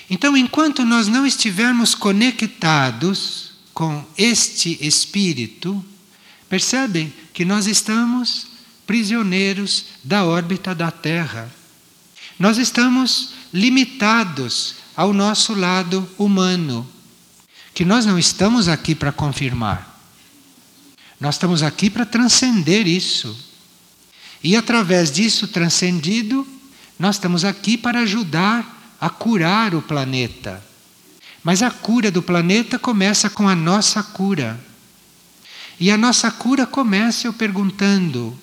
Então, 0.10 0.36
enquanto 0.36 0.84
nós 0.84 1.08
não 1.08 1.26
estivermos 1.26 1.96
conectados 1.96 3.52
com 3.74 4.06
este 4.18 4.78
espírito, 4.86 5.84
percebem 6.50 7.12
que 7.34 7.46
nós 7.46 7.68
estamos 7.68 8.48
prisioneiros 8.86 9.86
da 10.04 10.26
órbita 10.26 10.76
da 10.76 10.92
Terra. 10.92 11.52
Nós 12.38 12.58
estamos 12.58 13.34
limitados 13.54 14.76
ao 14.96 15.14
nosso 15.14 15.54
lado 15.54 16.08
humano, 16.18 16.88
que 17.74 17.84
nós 17.84 18.06
não 18.06 18.20
estamos 18.20 18.68
aqui 18.68 18.94
para 18.94 19.12
confirmar. 19.12 19.95
Nós 21.20 21.36
estamos 21.36 21.64
aqui 21.64 21.90
para 21.90 22.06
transcender 22.06 22.88
isso. 22.88 23.38
E 24.44 24.56
através 24.56 25.12
disso 25.12 25.48
transcendido, 25.48 26.48
nós 27.00 27.16
estamos 27.16 27.44
aqui 27.44 27.78
para 27.78 28.02
ajudar 28.02 28.96
a 29.00 29.10
curar 29.10 29.74
o 29.74 29.82
planeta. 29.82 30.64
Mas 31.44 31.62
a 31.62 31.70
cura 31.70 32.10
do 32.10 32.22
planeta 32.22 32.80
começa 32.80 33.30
com 33.30 33.48
a 33.48 33.56
nossa 33.56 34.02
cura. 34.02 34.60
E 35.80 35.92
a 35.92 35.98
nossa 35.98 36.32
cura 36.32 36.66
começa 36.66 37.28
eu 37.28 37.34
perguntando: 37.34 38.38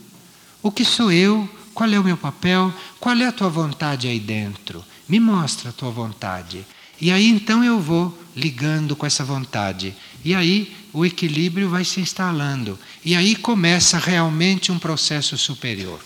O 0.62 0.70
que 0.70 0.84
sou 0.84 1.10
eu? 1.10 1.48
Qual 1.74 1.90
é 1.90 1.98
o 1.98 2.04
meu 2.04 2.16
papel? 2.16 2.72
Qual 3.00 3.16
é 3.16 3.26
a 3.26 3.32
tua 3.32 3.48
vontade 3.48 4.06
aí 4.06 4.20
dentro? 4.20 4.84
Me 5.08 5.18
mostra 5.18 5.70
a 5.70 5.72
tua 5.72 5.90
vontade. 5.90 6.66
E 7.00 7.10
aí 7.10 7.26
então 7.28 7.64
eu 7.64 7.80
vou 7.80 8.16
ligando 8.36 8.94
com 8.94 9.06
essa 9.06 9.24
vontade. 9.24 9.94
E 10.24 10.34
aí 10.34 10.72
o 10.92 11.06
equilíbrio 11.06 11.70
vai 11.70 11.84
se 11.84 12.00
instalando. 12.00 12.78
E 13.04 13.14
aí 13.14 13.34
começa 13.34 13.98
realmente 13.98 14.70
um 14.70 14.78
processo 14.78 15.38
superior. 15.38 16.00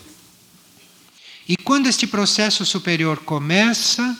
E 1.48 1.56
quando 1.56 1.86
este 1.86 2.06
processo 2.06 2.64
superior 2.64 3.18
começa, 3.18 4.16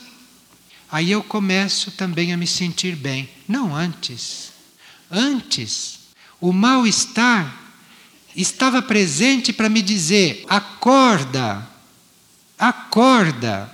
aí 0.91 1.11
eu 1.11 1.23
começo 1.23 1.91
também 1.91 2.33
a 2.33 2.37
me 2.37 2.47
sentir 2.47 2.95
bem. 2.95 3.29
Não 3.47 3.75
antes. 3.75 4.51
Antes, 5.09 5.99
o 6.39 6.51
mal-estar 6.51 7.55
estava 8.35 8.81
presente 8.81 9.51
para 9.51 9.69
me 9.69 9.81
dizer: 9.81 10.45
acorda, 10.47 11.67
acorda. 12.57 13.73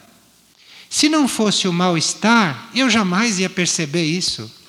Se 0.90 1.10
não 1.10 1.28
fosse 1.28 1.68
o 1.68 1.74
mal-estar, 1.74 2.70
eu 2.76 2.88
jamais 2.88 3.40
ia 3.40 3.50
perceber 3.50 4.06
isso. 4.06 4.63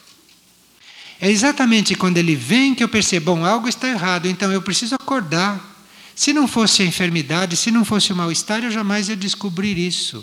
É 1.25 1.31
exatamente 1.31 1.95
quando 1.95 2.19
ele 2.19 2.37
vem 2.37 2.75
que 2.75 2.85
eu 2.85 2.88
percebo, 2.88 3.35
bom, 3.35 3.47
algo 3.47 3.66
está 3.66 3.88
errado, 3.88 4.26
então 4.26 4.52
eu 4.52 4.61
preciso 4.61 4.95
acordar. 4.95 5.59
Se 6.14 6.35
não 6.35 6.47
fosse 6.47 6.83
a 6.83 6.85
enfermidade, 6.85 7.57
se 7.57 7.71
não 7.71 7.83
fosse 7.83 8.12
o 8.12 8.16
mal-estar, 8.16 8.62
eu 8.62 8.71
jamais 8.71 9.09
ia 9.09 9.16
descobrir 9.16 9.78
isso. 9.78 10.23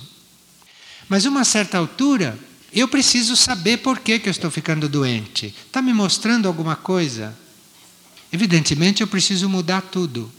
Mas 1.10 1.26
uma 1.26 1.44
certa 1.44 1.80
altura, 1.80 2.38
eu 2.72 2.88
preciso 2.88 3.36
saber 3.36 3.78
por 3.78 3.98
que, 3.98 4.20
que 4.20 4.30
eu 4.30 4.32
estou 4.32 4.52
ficando 4.52 4.88
doente. 4.88 5.56
Está 5.66 5.82
me 5.82 5.92
mostrando 5.92 6.48
alguma 6.48 6.76
coisa? 6.76 7.36
Evidentemente, 8.32 9.02
eu 9.02 9.08
preciso 9.08 9.50
mudar 9.50 9.82
tudo. 9.82 10.32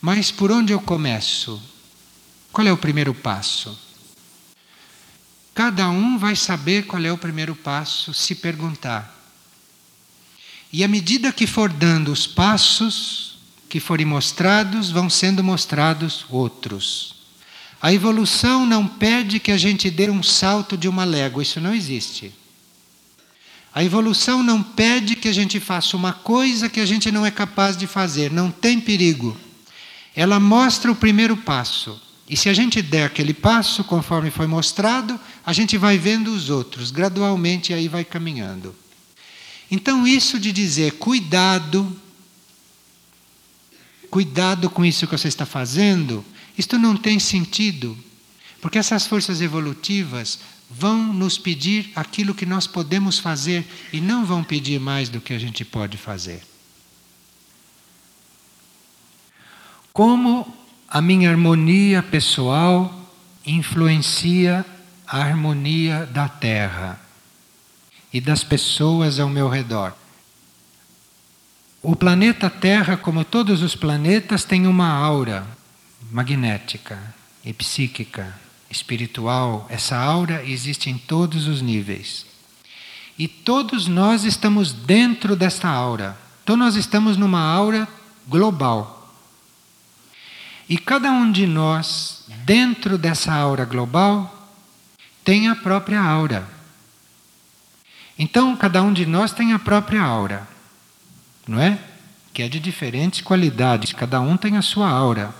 Mas 0.00 0.30
por 0.30 0.50
onde 0.50 0.72
eu 0.72 0.80
começo? 0.80 1.62
Qual 2.50 2.66
é 2.66 2.72
o 2.72 2.78
primeiro 2.78 3.12
passo? 3.12 3.78
Cada 5.54 5.90
um 5.90 6.16
vai 6.16 6.34
saber 6.34 6.86
qual 6.86 7.04
é 7.04 7.12
o 7.12 7.18
primeiro 7.18 7.54
passo 7.54 8.14
se 8.14 8.34
perguntar. 8.34 9.13
E 10.76 10.82
à 10.82 10.88
medida 10.88 11.32
que 11.32 11.46
for 11.46 11.72
dando 11.72 12.10
os 12.10 12.26
passos 12.26 13.36
que 13.68 13.78
forem 13.78 14.04
mostrados, 14.04 14.90
vão 14.90 15.08
sendo 15.08 15.44
mostrados 15.44 16.26
outros. 16.28 17.14
A 17.80 17.92
evolução 17.92 18.66
não 18.66 18.84
pede 18.84 19.38
que 19.38 19.52
a 19.52 19.56
gente 19.56 19.88
dê 19.88 20.10
um 20.10 20.20
salto 20.20 20.76
de 20.76 20.88
uma 20.88 21.04
légua, 21.04 21.44
isso 21.44 21.60
não 21.60 21.72
existe. 21.72 22.34
A 23.72 23.84
evolução 23.84 24.42
não 24.42 24.64
pede 24.64 25.14
que 25.14 25.28
a 25.28 25.32
gente 25.32 25.60
faça 25.60 25.96
uma 25.96 26.12
coisa 26.12 26.68
que 26.68 26.80
a 26.80 26.86
gente 26.86 27.08
não 27.12 27.24
é 27.24 27.30
capaz 27.30 27.76
de 27.76 27.86
fazer, 27.86 28.32
não 28.32 28.50
tem 28.50 28.80
perigo. 28.80 29.36
Ela 30.12 30.40
mostra 30.40 30.90
o 30.90 30.96
primeiro 30.96 31.36
passo. 31.36 32.02
E 32.28 32.36
se 32.36 32.48
a 32.48 32.52
gente 32.52 32.82
der 32.82 33.04
aquele 33.04 33.32
passo, 33.32 33.84
conforme 33.84 34.28
foi 34.28 34.48
mostrado, 34.48 35.20
a 35.46 35.52
gente 35.52 35.78
vai 35.78 35.98
vendo 35.98 36.34
os 36.34 36.50
outros, 36.50 36.90
gradualmente 36.90 37.72
aí 37.72 37.86
vai 37.86 38.04
caminhando. 38.04 38.74
Então, 39.70 40.06
isso 40.06 40.38
de 40.38 40.52
dizer 40.52 40.92
cuidado, 40.92 42.00
cuidado 44.10 44.70
com 44.70 44.84
isso 44.84 45.06
que 45.06 45.16
você 45.16 45.28
está 45.28 45.46
fazendo, 45.46 46.24
isto 46.56 46.78
não 46.78 46.96
tem 46.96 47.18
sentido, 47.18 47.96
porque 48.60 48.78
essas 48.78 49.06
forças 49.06 49.40
evolutivas 49.40 50.38
vão 50.70 51.12
nos 51.12 51.36
pedir 51.38 51.90
aquilo 51.94 52.34
que 52.34 52.46
nós 52.46 52.66
podemos 52.66 53.18
fazer 53.18 53.66
e 53.92 54.00
não 54.00 54.24
vão 54.24 54.42
pedir 54.42 54.80
mais 54.80 55.08
do 55.08 55.20
que 55.20 55.32
a 55.32 55.38
gente 55.38 55.64
pode 55.64 55.96
fazer. 55.96 56.42
Como 59.92 60.52
a 60.88 61.00
minha 61.00 61.30
harmonia 61.30 62.02
pessoal 62.02 63.12
influencia 63.46 64.64
a 65.06 65.18
harmonia 65.18 66.06
da 66.06 66.28
Terra 66.28 67.03
e 68.14 68.20
das 68.20 68.44
pessoas 68.44 69.18
ao 69.18 69.28
meu 69.28 69.48
redor. 69.48 69.92
O 71.82 71.96
planeta 71.96 72.48
Terra, 72.48 72.96
como 72.96 73.24
todos 73.24 73.60
os 73.60 73.74
planetas, 73.74 74.44
tem 74.44 74.68
uma 74.68 74.88
aura 74.88 75.44
magnética 76.12 76.96
e 77.44 77.52
psíquica 77.52 78.32
espiritual, 78.70 79.66
essa 79.68 79.96
aura 79.96 80.44
existe 80.44 80.88
em 80.88 80.96
todos 80.96 81.48
os 81.48 81.60
níveis. 81.60 82.24
E 83.18 83.26
todos 83.26 83.88
nós 83.88 84.22
estamos 84.22 84.72
dentro 84.72 85.34
dessa 85.34 85.68
aura. 85.68 86.16
Então 86.44 86.56
nós 86.56 86.76
estamos 86.76 87.16
numa 87.16 87.40
aura 87.40 87.88
global. 88.28 89.12
E 90.68 90.78
cada 90.78 91.10
um 91.10 91.30
de 91.30 91.48
nós, 91.48 92.24
dentro 92.44 92.96
dessa 92.96 93.34
aura 93.34 93.64
global, 93.64 94.52
tem 95.24 95.48
a 95.48 95.56
própria 95.56 96.00
aura. 96.00 96.53
Então 98.18 98.56
cada 98.56 98.82
um 98.82 98.92
de 98.92 99.06
nós 99.06 99.32
tem 99.32 99.52
a 99.52 99.58
própria 99.58 100.02
aura, 100.02 100.46
não 101.46 101.60
é? 101.60 101.78
Que 102.32 102.42
é 102.42 102.48
de 102.48 102.60
diferentes 102.60 103.20
qualidades, 103.20 103.92
cada 103.92 104.20
um 104.20 104.36
tem 104.36 104.56
a 104.56 104.62
sua 104.62 104.88
aura. 104.88 105.34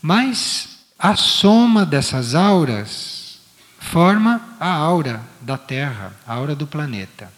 Mas 0.00 0.78
a 0.98 1.16
soma 1.16 1.84
dessas 1.84 2.34
auras 2.34 3.38
forma 3.78 4.40
a 4.58 4.70
aura 4.70 5.20
da 5.40 5.56
Terra, 5.56 6.14
a 6.26 6.34
aura 6.34 6.54
do 6.54 6.66
planeta. 6.66 7.30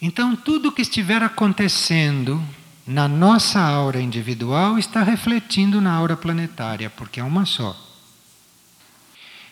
Então, 0.00 0.36
tudo 0.36 0.70
que 0.70 0.82
estiver 0.82 1.22
acontecendo 1.22 2.42
na 2.86 3.08
nossa 3.08 3.60
aura 3.60 4.00
individual 4.00 4.78
está 4.78 5.02
refletindo 5.02 5.80
na 5.80 5.92
aura 5.92 6.16
planetária, 6.16 6.88
porque 6.88 7.18
é 7.18 7.24
uma 7.24 7.44
só. 7.44 7.76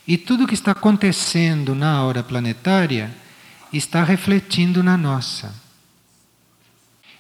E 0.06 0.16
tudo 0.16 0.46
que 0.46 0.54
está 0.54 0.70
acontecendo 0.70 1.74
na 1.74 1.90
aura 1.90 2.22
planetária 2.22 3.14
está 3.72 4.04
refletindo 4.04 4.82
na 4.82 4.96
nossa. 4.96 5.54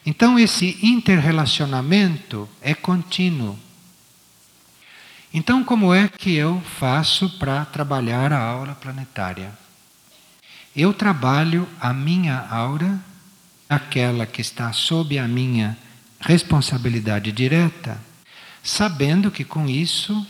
Então, 0.04 0.38
esse 0.38 0.78
interrelacionamento 0.82 2.48
é 2.60 2.74
contínuo. 2.74 3.58
Então, 5.34 5.64
como 5.64 5.92
é 5.92 6.06
que 6.06 6.34
eu 6.34 6.62
faço 6.78 7.28
para 7.38 7.64
trabalhar 7.64 8.32
a 8.32 8.40
aura 8.40 8.74
planetária? 8.74 9.52
Eu 10.74 10.94
trabalho 10.94 11.68
a 11.80 11.92
minha 11.92 12.38
aura, 12.48 13.00
aquela 13.68 14.26
que 14.26 14.40
está 14.40 14.72
sob 14.72 15.18
a 15.18 15.26
minha 15.26 15.76
responsabilidade 16.20 17.32
direta, 17.32 18.00
sabendo 18.62 19.30
que 19.30 19.44
com 19.44 19.68
isso 19.68 20.26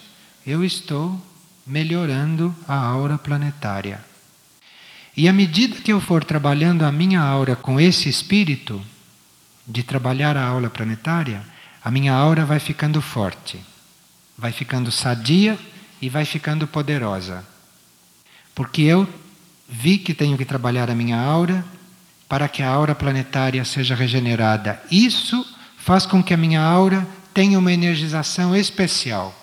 eu 0.47 0.65
estou 0.65 1.21
melhorando 1.67 2.55
a 2.69 2.77
aura 2.77 3.19
planetária. 3.19 4.05
E 5.17 5.29
à 5.29 5.33
medida 5.33 5.81
que 5.81 5.93
eu 5.93 6.01
for 6.01 6.23
trabalhando 6.23 6.85
a 6.85 6.93
minha 6.93 7.21
aura 7.21 7.57
com 7.57 7.81
esse 7.81 8.09
espírito 8.09 8.81
de 9.67 9.83
trabalhar 9.83 10.37
a 10.37 10.47
aura 10.47 10.71
planetária, 10.71 11.43
a 11.83 11.91
minha 11.91 12.13
aura 12.13 12.45
vai 12.45 12.61
ficando 12.61 13.01
forte 13.01 13.59
vai 14.37 14.53
ficando 14.53 14.91
sadia 14.91 15.59
e 16.01 16.09
vai 16.09 16.25
ficando 16.25 16.67
poderosa. 16.67 17.45
Porque 18.55 18.83
eu 18.83 19.09
vi 19.69 19.99
que 19.99 20.15
tenho 20.15 20.37
que 20.37 20.45
trabalhar 20.45 20.91
a 20.91 20.95
minha 20.95 21.19
aura 21.19 21.65
para 22.29 22.49
que 22.49 22.63
a 22.63 22.69
aura 22.69 22.95
planetária 22.95 23.65
seja 23.65 23.95
regenerada. 23.95 24.83
Isso 24.91 25.47
faz 25.79 26.05
com 26.05 26.23
que 26.23 26.35
a 26.35 26.37
minha 26.37 26.61
aura 26.61 27.07
tenha 27.33 27.59
uma 27.59 27.73
energização 27.73 28.55
especial, 28.55 29.35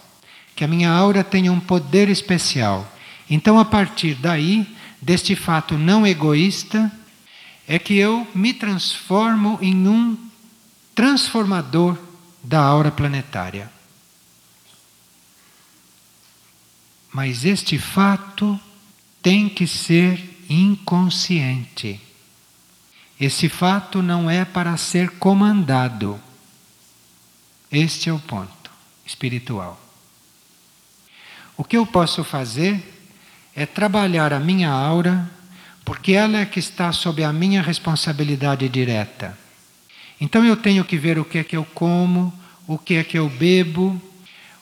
que 0.56 0.64
a 0.64 0.68
minha 0.68 0.90
aura 0.90 1.24
tenha 1.24 1.52
um 1.52 1.60
poder 1.60 2.10
especial. 2.10 2.92
Então, 3.30 3.58
a 3.58 3.66
partir 3.66 4.16
daí, 4.16 4.68
deste 5.02 5.36
fato 5.36 5.78
não 5.78 6.06
egoísta, 6.06 6.92
é 7.68 7.80
que 7.80 7.96
eu 7.96 8.28
me 8.36 8.54
transformo 8.54 9.58
em 9.62 9.88
um 9.88 10.18
transformador 10.94 11.98
da 12.44 12.62
aura 12.62 12.92
planetária. 12.92 13.72
Mas 17.12 17.46
este 17.46 17.78
fato 17.78 18.60
tem 19.22 19.48
que 19.48 19.66
ser 19.68 20.46
inconsciente. 20.50 22.02
Esse 23.20 23.48
fato 23.48 24.02
não 24.02 24.30
é 24.30 24.44
para 24.44 24.76
ser 24.76 25.12
comandado. 25.12 26.20
Este 27.72 28.10
é 28.10 28.14
o 28.14 28.20
ponto 28.20 28.72
espiritual. 29.06 29.83
O 31.58 31.64
que 31.64 31.78
eu 31.78 31.86
posso 31.86 32.24
fazer 32.24 32.82
é 33.56 33.66
trabalhar 33.66 34.34
a 34.34 34.40
minha 34.40 34.70
aura, 34.70 35.30
porque 35.86 36.14
ela 36.14 36.40
é 36.40 36.46
que 36.46 36.60
está 36.60 36.92
sob 36.92 37.24
a 37.24 37.32
minha 37.32 37.62
responsabilidade 37.62 38.68
direta. 38.70 39.38
Então 40.20 40.44
eu 40.44 40.56
tenho 40.56 40.84
que 40.86 40.98
ver 40.98 41.20
o 41.20 41.26
que 41.26 41.38
é 41.38 41.44
que 41.44 41.56
eu 41.56 41.66
como, 41.66 42.34
o 42.66 42.78
que 42.78 42.96
é 42.96 43.04
que 43.04 43.18
eu 43.18 43.30
bebo, 43.30 44.02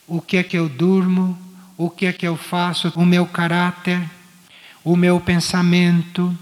o 0.08 0.22
que 0.22 0.38
é 0.38 0.44
que 0.44 0.58
eu 0.58 0.68
durmo, 0.68 1.38
o 1.78 1.90
que 1.90 2.06
é 2.06 2.14
que 2.14 2.28
eu 2.28 2.36
faço, 2.36 2.92
o 2.96 3.06
meu 3.06 3.26
caráter, 3.26 4.02
o 4.84 4.96
meu 4.96 5.20
pensamento, 5.20 6.38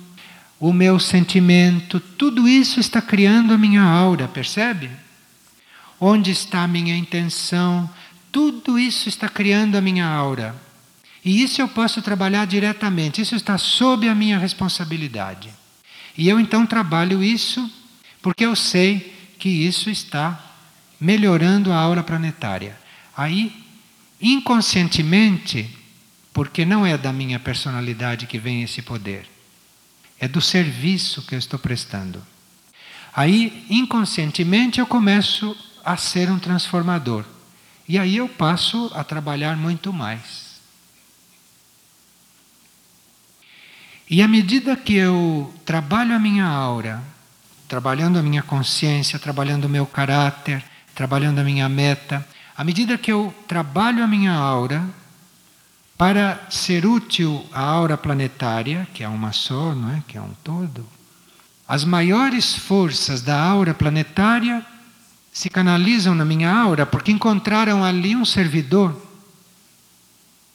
o 0.60 0.74
meu 0.74 1.00
sentimento, 1.00 2.00
tudo 2.00 2.48
isso 2.48 2.80
está 2.80 3.02
criando 3.02 3.54
a 3.54 3.58
minha 3.58 3.84
aura, 3.84 4.28
percebe? 4.28 4.90
onde 6.00 6.32
está 6.32 6.64
a 6.64 6.68
minha 6.68 6.96
intenção, 6.96 7.90
tudo 8.32 8.78
isso 8.78 9.10
está 9.10 9.28
criando 9.28 9.76
a 9.76 9.82
minha 9.82 10.08
aura. 10.08 10.56
E 11.24 11.44
isso 11.44 11.62
eu 11.62 11.68
posso 11.68 12.02
trabalhar 12.02 12.46
diretamente, 12.46 13.22
isso 13.22 13.36
está 13.36 13.58
sob 13.58 14.08
a 14.08 14.16
minha 14.16 14.38
responsabilidade. 14.38 15.50
E 16.18 16.28
eu 16.28 16.40
então 16.40 16.66
trabalho 16.66 17.24
isso 17.24 17.70
porque 18.22 18.46
eu 18.46 18.56
sei 18.56 19.16
que 19.38 19.50
isso 19.50 19.90
está 19.90 20.40
melhorando 21.00 21.72
a 21.72 21.78
aura 21.78 22.04
planetária. 22.04 22.78
Aí, 23.16 23.54
inconscientemente, 24.22 25.70
porque 26.34 26.66
não 26.66 26.86
é 26.86 26.98
da 26.98 27.14
minha 27.14 27.40
personalidade 27.40 28.28
que 28.28 28.38
vem 28.38 28.64
esse 28.64 28.82
poder, 28.82 29.26
é 30.20 30.28
do 30.28 30.42
serviço 30.42 31.22
que 31.22 31.36
eu 31.36 31.40
estou 31.40 31.58
prestando. 31.58 32.22
Aí, 33.16 33.66
inconscientemente, 33.70 34.80
eu 34.80 34.86
começo 34.86 35.56
a 35.84 35.98
ser 35.98 36.30
um 36.30 36.38
transformador. 36.38 37.26
E 37.90 37.98
aí 37.98 38.18
eu 38.18 38.30
passo 38.30 38.92
a 38.94 39.04
trabalhar 39.04 39.58
muito 39.58 39.92
mais. 39.92 40.60
E 44.08 44.22
à 44.22 44.28
medida 44.28 44.78
que 44.78 44.94
eu 44.94 45.52
trabalho 45.66 46.14
a 46.14 46.20
minha 46.20 46.46
aura, 46.46 47.02
trabalhando 47.68 48.20
a 48.20 48.22
minha 48.22 48.44
consciência, 48.44 49.18
trabalhando 49.18 49.66
o 49.66 49.70
meu 49.70 49.88
caráter, 49.88 50.64
trabalhando 50.94 51.40
a 51.40 51.44
minha 51.44 51.68
meta, 51.68 52.24
à 52.56 52.64
medida 52.64 52.96
que 52.96 53.12
eu 53.12 53.34
trabalho 53.48 54.04
a 54.04 54.08
minha 54.08 54.34
aura, 54.34 54.88
para 55.98 56.46
ser 56.48 56.86
útil 56.86 57.44
à 57.52 57.62
aura 57.62 57.98
planetária, 57.98 58.88
que 58.94 59.04
é 59.04 59.10
uma 59.10 59.34
só, 59.34 59.74
não 59.74 59.96
é? 59.96 60.04
que 60.08 60.16
é 60.16 60.22
um 60.22 60.36
todo, 60.44 60.88
as 61.68 61.84
maiores 61.84 62.56
forças 62.56 63.24
da 63.24 63.42
aura 63.42 63.74
planetária 63.74 64.64
se 65.40 65.50
canalizam 65.50 66.14
na 66.14 66.26
minha 66.26 66.52
aura 66.52 66.86
porque 66.86 67.14
encontraram 67.14 67.82
ali 67.82 68.14
um 68.14 68.26
servidor. 68.26 68.94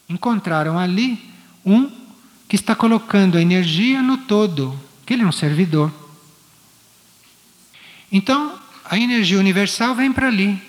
Encontraram 0.07 0.77
ali 0.77 1.19
um 1.65 1.89
que 2.47 2.55
está 2.55 2.75
colocando 2.75 3.35
a 3.35 3.41
energia 3.41 4.03
no 4.03 4.15
todo, 4.15 4.79
que 5.03 5.13
ele 5.15 5.23
é 5.23 5.25
um 5.25 5.31
servidor. 5.31 5.91
Então, 8.11 8.59
a 8.87 8.95
energia 8.95 9.39
universal 9.39 9.95
vem 9.95 10.13
para 10.13 10.27
ali. 10.27 10.61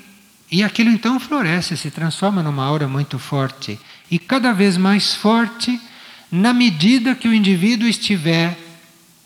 E 0.50 0.64
aquilo 0.64 0.88
então 0.88 1.20
floresce, 1.20 1.76
se 1.76 1.90
transforma 1.90 2.42
numa 2.42 2.64
aura 2.64 2.88
muito 2.88 3.18
forte. 3.18 3.78
E 4.10 4.18
cada 4.18 4.54
vez 4.54 4.78
mais 4.78 5.14
forte, 5.14 5.78
na 6.32 6.54
medida 6.54 7.14
que 7.14 7.28
o 7.28 7.34
indivíduo 7.34 7.86
estiver 7.86 8.58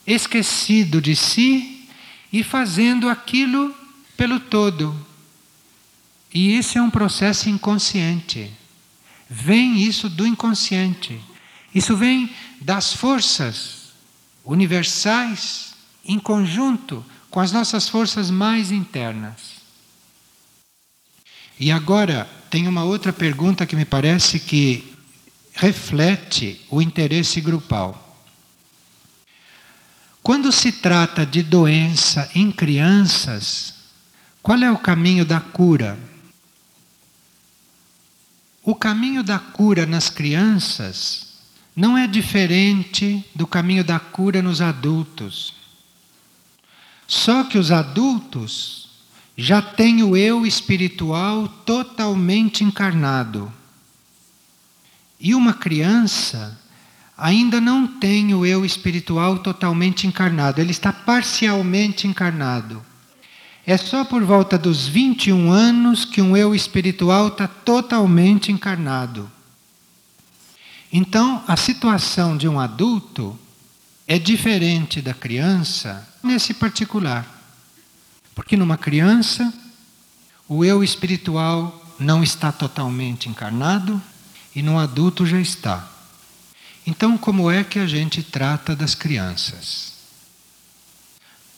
esquecido 0.05 1.01
de 1.01 1.15
si 1.15 1.89
e 2.33 2.43
fazendo 2.43 3.09
aquilo 3.09 3.79
pelo 4.21 4.39
todo. 4.39 4.95
E 6.31 6.53
esse 6.53 6.77
é 6.77 6.83
um 6.83 6.91
processo 6.91 7.49
inconsciente. 7.49 8.53
Vem 9.31 9.81
isso 9.81 10.11
do 10.11 10.27
inconsciente. 10.27 11.19
Isso 11.75 11.97
vem 11.97 12.31
das 12.61 12.93
forças 12.93 13.95
universais 14.45 15.73
em 16.05 16.19
conjunto 16.19 17.03
com 17.31 17.41
as 17.41 17.51
nossas 17.51 17.89
forças 17.89 18.31
mais 18.31 18.71
internas. 18.71 19.53
E 21.59 21.73
agora 21.73 22.29
tem 22.51 22.69
uma 22.69 22.85
outra 22.85 23.15
pergunta 23.15 23.65
que 23.65 23.75
me 23.75 23.87
parece 23.87 24.39
que 24.39 24.95
reflete 25.55 26.61
o 26.69 26.83
interesse 26.83 27.41
grupal. 27.41 28.19
Quando 30.23 30.53
se 30.53 30.73
trata 30.73 31.25
de 31.25 31.43
doença 31.43 32.31
em 32.35 32.53
crianças, 32.53 33.80
qual 34.43 34.59
é 34.59 34.71
o 34.71 34.79
caminho 34.79 35.25
da 35.25 35.41
cura? 35.41 35.99
O 38.63 38.75
caminho 38.75 39.23
da 39.23 39.39
cura 39.39 39.87
nas 39.87 40.09
crianças 40.09 41.31
não 41.75 41.97
é 41.97 42.07
diferente 42.07 43.25
do 43.35 43.47
caminho 43.47 43.85
da 43.85 43.99
cura 43.99 44.43
nos 44.43 44.61
adultos. 44.61 45.55
Só 47.07 47.45
que 47.45 47.59
os 47.59 47.71
adultos 47.71 48.91
já 49.37 49.61
têm 49.61 50.03
o 50.03 50.17
eu 50.17 50.47
espiritual 50.47 51.49
totalmente 51.49 52.63
encarnado. 52.63 53.53
E 55.19 55.35
uma 55.35 55.53
criança 55.53 56.59
ainda 57.17 57.61
não 57.61 57.87
tem 57.87 58.35
o 58.35 58.47
eu 58.47 58.65
espiritual 58.65 59.39
totalmente 59.39 60.07
encarnado, 60.07 60.61
ele 60.61 60.71
está 60.71 60.93
parcialmente 60.93 62.07
encarnado. 62.07 62.90
É 63.71 63.77
só 63.77 64.05
por 64.05 64.25
volta 64.25 64.59
dos 64.59 64.89
21 64.89 65.53
anos 65.53 66.05
que 66.05 66.21
um 66.21 66.37
eu 66.37 66.57
espiritual 66.57 67.29
está 67.29 67.47
totalmente 67.47 68.51
encarnado. 68.51 69.31
Então, 70.93 71.45
a 71.47 71.57
situação 71.57 72.37
de 72.37 72.49
um 72.49 72.59
adulto 72.59 73.39
é 74.09 74.19
diferente 74.19 75.01
da 75.01 75.15
criança 75.15 76.05
nesse 76.21 76.53
particular. 76.53 77.25
Porque 78.35 78.57
numa 78.57 78.77
criança, 78.77 79.55
o 80.49 80.65
eu 80.65 80.83
espiritual 80.83 81.95
não 81.97 82.25
está 82.25 82.51
totalmente 82.51 83.29
encarnado 83.29 84.03
e 84.53 84.63
no 84.63 84.81
adulto 84.81 85.25
já 85.25 85.41
está. 85.41 85.89
Então, 86.85 87.17
como 87.17 87.49
é 87.49 87.63
que 87.63 87.79
a 87.79 87.87
gente 87.87 88.21
trata 88.21 88.75
das 88.75 88.97
crianças? 88.97 89.90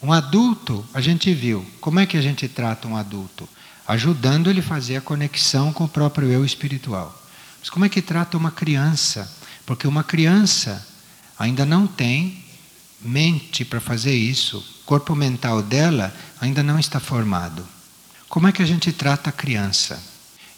Um 0.02 0.12
adulto, 0.12 0.84
a 0.92 1.00
gente 1.00 1.32
viu. 1.32 1.64
Como 1.80 2.00
é 2.00 2.06
que 2.06 2.16
a 2.16 2.20
gente 2.20 2.48
trata 2.48 2.88
um 2.88 2.96
adulto? 2.96 3.48
Ajudando 3.86 4.50
ele 4.50 4.60
a 4.60 4.64
fazer 4.64 4.96
a 4.96 5.00
conexão 5.00 5.72
com 5.72 5.84
o 5.84 5.88
próprio 5.88 6.28
eu 6.28 6.44
espiritual. 6.44 7.16
Mas 7.60 7.70
como 7.70 7.84
é 7.84 7.88
que 7.88 8.02
trata 8.02 8.36
uma 8.36 8.50
criança? 8.50 9.32
Porque 9.64 9.86
uma 9.86 10.02
criança 10.02 10.84
ainda 11.38 11.64
não 11.64 11.86
tem 11.86 12.42
mente 13.00 13.64
para 13.64 13.80
fazer 13.80 14.14
isso, 14.14 14.58
o 14.58 14.84
corpo 14.84 15.14
mental 15.14 15.62
dela 15.62 16.14
ainda 16.40 16.62
não 16.62 16.78
está 16.78 16.98
formado. 16.98 17.66
Como 18.28 18.48
é 18.48 18.52
que 18.52 18.62
a 18.62 18.66
gente 18.66 18.92
trata 18.92 19.30
a 19.30 19.32
criança? 19.32 20.02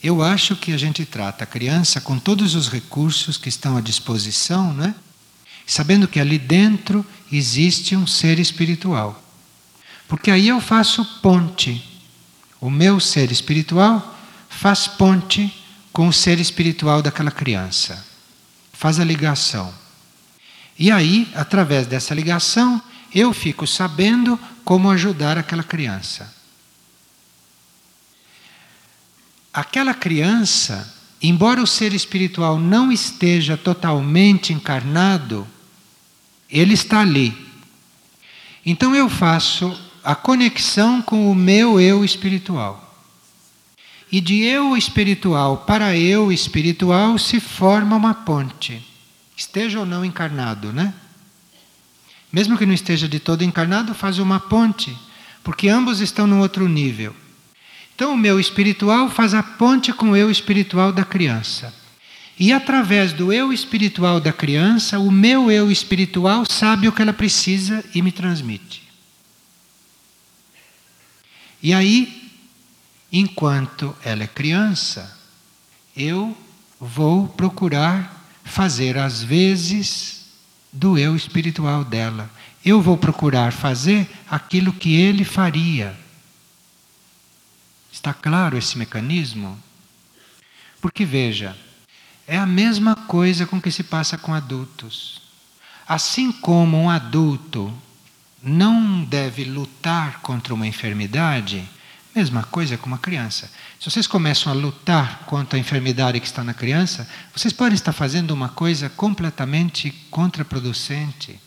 Eu 0.02 0.22
acho 0.22 0.56
que 0.56 0.72
a 0.72 0.76
gente 0.78 1.04
trata 1.04 1.44
a 1.44 1.46
criança 1.46 2.00
com 2.00 2.18
todos 2.18 2.54
os 2.54 2.68
recursos 2.68 3.36
que 3.36 3.48
estão 3.48 3.76
à 3.76 3.80
disposição, 3.80 4.72
né? 4.72 4.94
sabendo 5.66 6.06
que 6.06 6.20
ali 6.20 6.38
dentro 6.38 7.04
existe 7.32 7.96
um 7.96 8.06
ser 8.06 8.38
espiritual. 8.38 9.23
Porque 10.14 10.30
aí 10.30 10.46
eu 10.46 10.60
faço 10.60 11.04
ponte. 11.20 11.84
O 12.60 12.70
meu 12.70 13.00
ser 13.00 13.32
espiritual 13.32 14.16
faz 14.48 14.86
ponte 14.86 15.52
com 15.92 16.06
o 16.06 16.12
ser 16.12 16.38
espiritual 16.38 17.02
daquela 17.02 17.32
criança. 17.32 18.06
Faz 18.72 19.00
a 19.00 19.04
ligação. 19.04 19.74
E 20.78 20.88
aí, 20.92 21.28
através 21.34 21.88
dessa 21.88 22.14
ligação, 22.14 22.80
eu 23.12 23.32
fico 23.32 23.66
sabendo 23.66 24.38
como 24.64 24.88
ajudar 24.88 25.36
aquela 25.36 25.64
criança. 25.64 26.32
Aquela 29.52 29.94
criança, 29.94 30.94
embora 31.20 31.60
o 31.60 31.66
ser 31.66 31.92
espiritual 31.92 32.56
não 32.56 32.92
esteja 32.92 33.56
totalmente 33.56 34.52
encarnado, 34.52 35.44
ele 36.48 36.74
está 36.74 37.00
ali. 37.00 37.36
Então 38.64 38.94
eu 38.94 39.10
faço 39.10 39.76
a 40.04 40.14
conexão 40.14 41.00
com 41.00 41.30
o 41.30 41.34
meu 41.34 41.80
eu 41.80 42.04
espiritual. 42.04 42.94
E 44.12 44.20
de 44.20 44.42
eu 44.42 44.76
espiritual 44.76 45.64
para 45.66 45.96
eu 45.96 46.30
espiritual 46.30 47.18
se 47.18 47.40
forma 47.40 47.96
uma 47.96 48.12
ponte, 48.12 48.86
esteja 49.34 49.80
ou 49.80 49.86
não 49.86 50.04
encarnado, 50.04 50.72
né? 50.72 50.92
Mesmo 52.30 52.58
que 52.58 52.66
não 52.66 52.74
esteja 52.74 53.08
de 53.08 53.18
todo 53.18 53.42
encarnado, 53.42 53.94
faz 53.94 54.18
uma 54.18 54.38
ponte, 54.38 54.94
porque 55.42 55.68
ambos 55.68 56.00
estão 56.00 56.26
num 56.26 56.40
outro 56.40 56.68
nível. 56.68 57.16
Então, 57.94 58.12
o 58.12 58.16
meu 58.16 58.38
espiritual 58.38 59.08
faz 59.08 59.32
a 59.32 59.42
ponte 59.42 59.92
com 59.92 60.10
o 60.10 60.16
eu 60.16 60.30
espiritual 60.30 60.92
da 60.92 61.04
criança. 61.04 61.72
E 62.38 62.52
através 62.52 63.12
do 63.12 63.32
eu 63.32 63.52
espiritual 63.52 64.20
da 64.20 64.32
criança, 64.32 64.98
o 64.98 65.10
meu 65.10 65.50
eu 65.50 65.70
espiritual 65.70 66.44
sabe 66.44 66.88
o 66.88 66.92
que 66.92 67.00
ela 67.00 67.12
precisa 67.12 67.84
e 67.94 68.02
me 68.02 68.12
transmite. 68.12 68.83
E 71.64 71.72
aí, 71.72 72.30
enquanto 73.10 73.96
ela 74.04 74.22
é 74.22 74.26
criança, 74.26 75.18
eu 75.96 76.36
vou 76.78 77.26
procurar 77.26 78.22
fazer 78.44 78.98
as 78.98 79.22
vezes 79.22 80.26
do 80.70 80.98
eu 80.98 81.16
espiritual 81.16 81.82
dela. 81.82 82.30
Eu 82.62 82.82
vou 82.82 82.98
procurar 82.98 83.50
fazer 83.50 84.06
aquilo 84.30 84.74
que 84.74 84.94
ele 84.94 85.24
faria. 85.24 85.98
Está 87.90 88.12
claro 88.12 88.58
esse 88.58 88.76
mecanismo? 88.76 89.58
Porque 90.82 91.06
veja, 91.06 91.56
é 92.26 92.36
a 92.36 92.44
mesma 92.44 92.94
coisa 92.94 93.46
com 93.46 93.58
que 93.58 93.70
se 93.70 93.84
passa 93.84 94.18
com 94.18 94.34
adultos. 94.34 95.22
Assim 95.88 96.30
como 96.30 96.76
um 96.76 96.90
adulto 96.90 97.72
não 98.44 99.04
deve 99.04 99.44
lutar 99.44 100.20
contra 100.20 100.52
uma 100.54 100.66
enfermidade, 100.66 101.68
Mesma 102.14 102.44
coisa 102.44 102.78
com 102.78 102.86
uma 102.86 102.98
criança. 102.98 103.50
Se 103.80 103.90
vocês 103.90 104.06
começam 104.06 104.52
a 104.52 104.54
lutar 104.54 105.24
contra 105.26 105.58
a 105.58 105.60
enfermidade 105.60 106.20
que 106.20 106.26
está 106.26 106.44
na 106.44 106.54
criança, 106.54 107.08
vocês 107.34 107.52
podem 107.52 107.74
estar 107.74 107.92
fazendo 107.92 108.30
uma 108.30 108.48
coisa 108.48 108.88
completamente 108.88 109.90
contraproducente. 110.12 111.40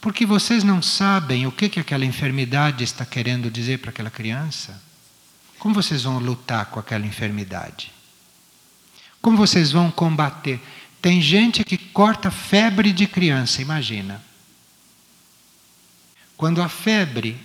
Porque 0.00 0.24
vocês 0.24 0.62
não 0.62 0.80
sabem 0.80 1.48
o 1.48 1.52
que, 1.52 1.68
que 1.68 1.80
aquela 1.80 2.04
enfermidade 2.04 2.84
está 2.84 3.04
querendo 3.04 3.50
dizer 3.50 3.80
para 3.80 3.90
aquela 3.90 4.10
criança. 4.10 4.80
Como 5.58 5.74
vocês 5.74 6.04
vão 6.04 6.20
lutar 6.20 6.66
com 6.66 6.78
aquela 6.78 7.04
enfermidade? 7.04 7.90
Como 9.20 9.36
vocês 9.36 9.72
vão 9.72 9.90
combater? 9.90 10.60
Tem 11.02 11.20
gente 11.20 11.64
que 11.64 11.76
corta 11.76 12.30
febre 12.30 12.92
de 12.92 13.08
criança, 13.08 13.60
imagina. 13.60 14.22
Quando 16.36 16.60
a 16.60 16.68
febre 16.68 17.36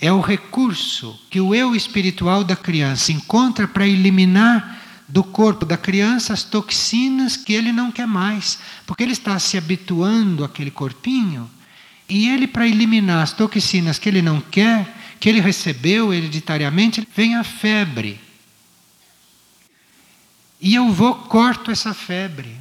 é 0.00 0.12
o 0.12 0.20
recurso 0.20 1.18
que 1.30 1.40
o 1.40 1.54
eu 1.54 1.74
espiritual 1.74 2.44
da 2.44 2.54
criança 2.54 3.12
encontra 3.12 3.66
para 3.66 3.86
eliminar 3.86 4.76
do 5.08 5.24
corpo 5.24 5.64
da 5.64 5.76
criança 5.76 6.32
as 6.32 6.44
toxinas 6.44 7.36
que 7.36 7.54
ele 7.54 7.72
não 7.72 7.90
quer 7.90 8.06
mais, 8.06 8.58
porque 8.86 9.02
ele 9.02 9.12
está 9.12 9.38
se 9.38 9.56
habituando 9.56 10.44
àquele 10.44 10.70
corpinho 10.70 11.50
e 12.08 12.28
ele, 12.28 12.46
para 12.46 12.66
eliminar 12.66 13.22
as 13.22 13.32
toxinas 13.32 13.98
que 13.98 14.08
ele 14.08 14.22
não 14.22 14.40
quer, 14.40 14.96
que 15.20 15.28
ele 15.28 15.40
recebeu 15.40 16.12
hereditariamente, 16.12 17.06
vem 17.14 17.36
a 17.36 17.44
febre. 17.44 18.18
E 20.60 20.74
eu 20.74 20.90
vou, 20.90 21.14
corto 21.14 21.70
essa 21.70 21.92
febre. 21.92 22.56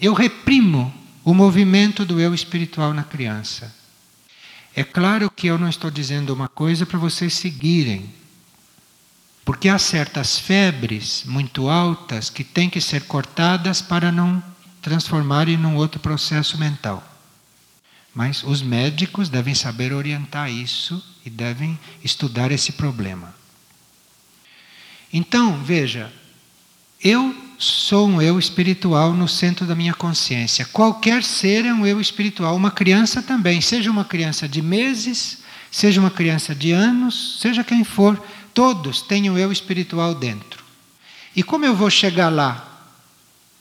Eu 0.00 0.14
reprimo 0.14 0.94
o 1.24 1.34
movimento 1.34 2.04
do 2.04 2.20
eu 2.20 2.32
espiritual 2.32 2.94
na 2.94 3.02
criança. 3.02 3.74
É 4.74 4.82
claro 4.82 5.30
que 5.30 5.46
eu 5.46 5.58
não 5.58 5.68
estou 5.68 5.90
dizendo 5.90 6.32
uma 6.32 6.48
coisa 6.48 6.86
para 6.86 6.98
vocês 6.98 7.34
seguirem. 7.34 8.12
Porque 9.44 9.68
há 9.68 9.78
certas 9.78 10.38
febres 10.38 11.24
muito 11.26 11.68
altas 11.68 12.30
que 12.30 12.44
têm 12.44 12.70
que 12.70 12.80
ser 12.80 13.02
cortadas 13.02 13.82
para 13.82 14.12
não 14.12 14.42
transformarem 14.80 15.56
num 15.56 15.76
outro 15.76 16.00
processo 16.00 16.56
mental. 16.56 17.02
Mas 18.14 18.42
os 18.42 18.62
médicos 18.62 19.28
devem 19.28 19.54
saber 19.54 19.92
orientar 19.92 20.50
isso 20.50 21.04
e 21.24 21.30
devem 21.30 21.78
estudar 22.04 22.50
esse 22.50 22.72
problema. 22.72 23.34
Então, 25.12 25.62
veja, 25.62 26.12
eu 27.02 27.34
sou 27.62 28.08
um 28.08 28.20
eu 28.20 28.38
espiritual 28.38 29.12
no 29.12 29.28
centro 29.28 29.64
da 29.64 29.74
minha 29.74 29.94
consciência. 29.94 30.64
Qualquer 30.66 31.22
ser 31.22 31.64
é 31.64 31.72
um 31.72 31.86
eu 31.86 32.00
espiritual. 32.00 32.56
Uma 32.56 32.72
criança 32.72 33.22
também, 33.22 33.60
seja 33.60 33.90
uma 33.90 34.04
criança 34.04 34.48
de 34.48 34.60
meses, 34.60 35.38
seja 35.70 36.00
uma 36.00 36.10
criança 36.10 36.54
de 36.54 36.72
anos, 36.72 37.38
seja 37.40 37.62
quem 37.62 37.84
for, 37.84 38.20
todos 38.52 39.00
têm 39.02 39.30
um 39.30 39.38
eu 39.38 39.52
espiritual 39.52 40.12
dentro. 40.12 40.64
E 41.36 41.42
como 41.42 41.64
eu 41.64 41.74
vou 41.74 41.88
chegar 41.88 42.30
lá? 42.30 42.68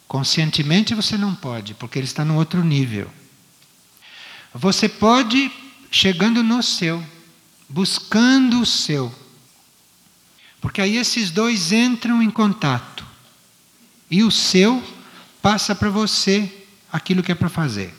Conscientemente 0.08 0.96
você 0.96 1.16
não 1.16 1.36
pode, 1.36 1.76
porque 1.76 2.00
ele 2.00 2.06
está 2.06 2.26
no 2.26 2.36
outro 2.36 2.64
nível. 2.64 3.10
Você 4.54 4.90
pode 4.90 5.52
chegando 5.92 6.42
no 6.42 6.64
seu, 6.64 7.04
buscando 7.70 8.62
o 8.62 8.66
seu. 8.66 9.14
Porque 10.60 10.82
aí 10.82 10.98
esses 10.98 11.30
dois 11.30 11.72
entram 11.72 12.22
em 12.22 12.32
contato. 12.32 13.11
E 14.12 14.24
o 14.24 14.30
seu 14.30 14.84
passa 15.42 15.74
para 15.74 15.90
você 15.90 16.66
aquilo 16.92 17.24
que 17.24 17.32
é 17.32 17.36
para 17.36 17.48
fazer. 17.48 17.96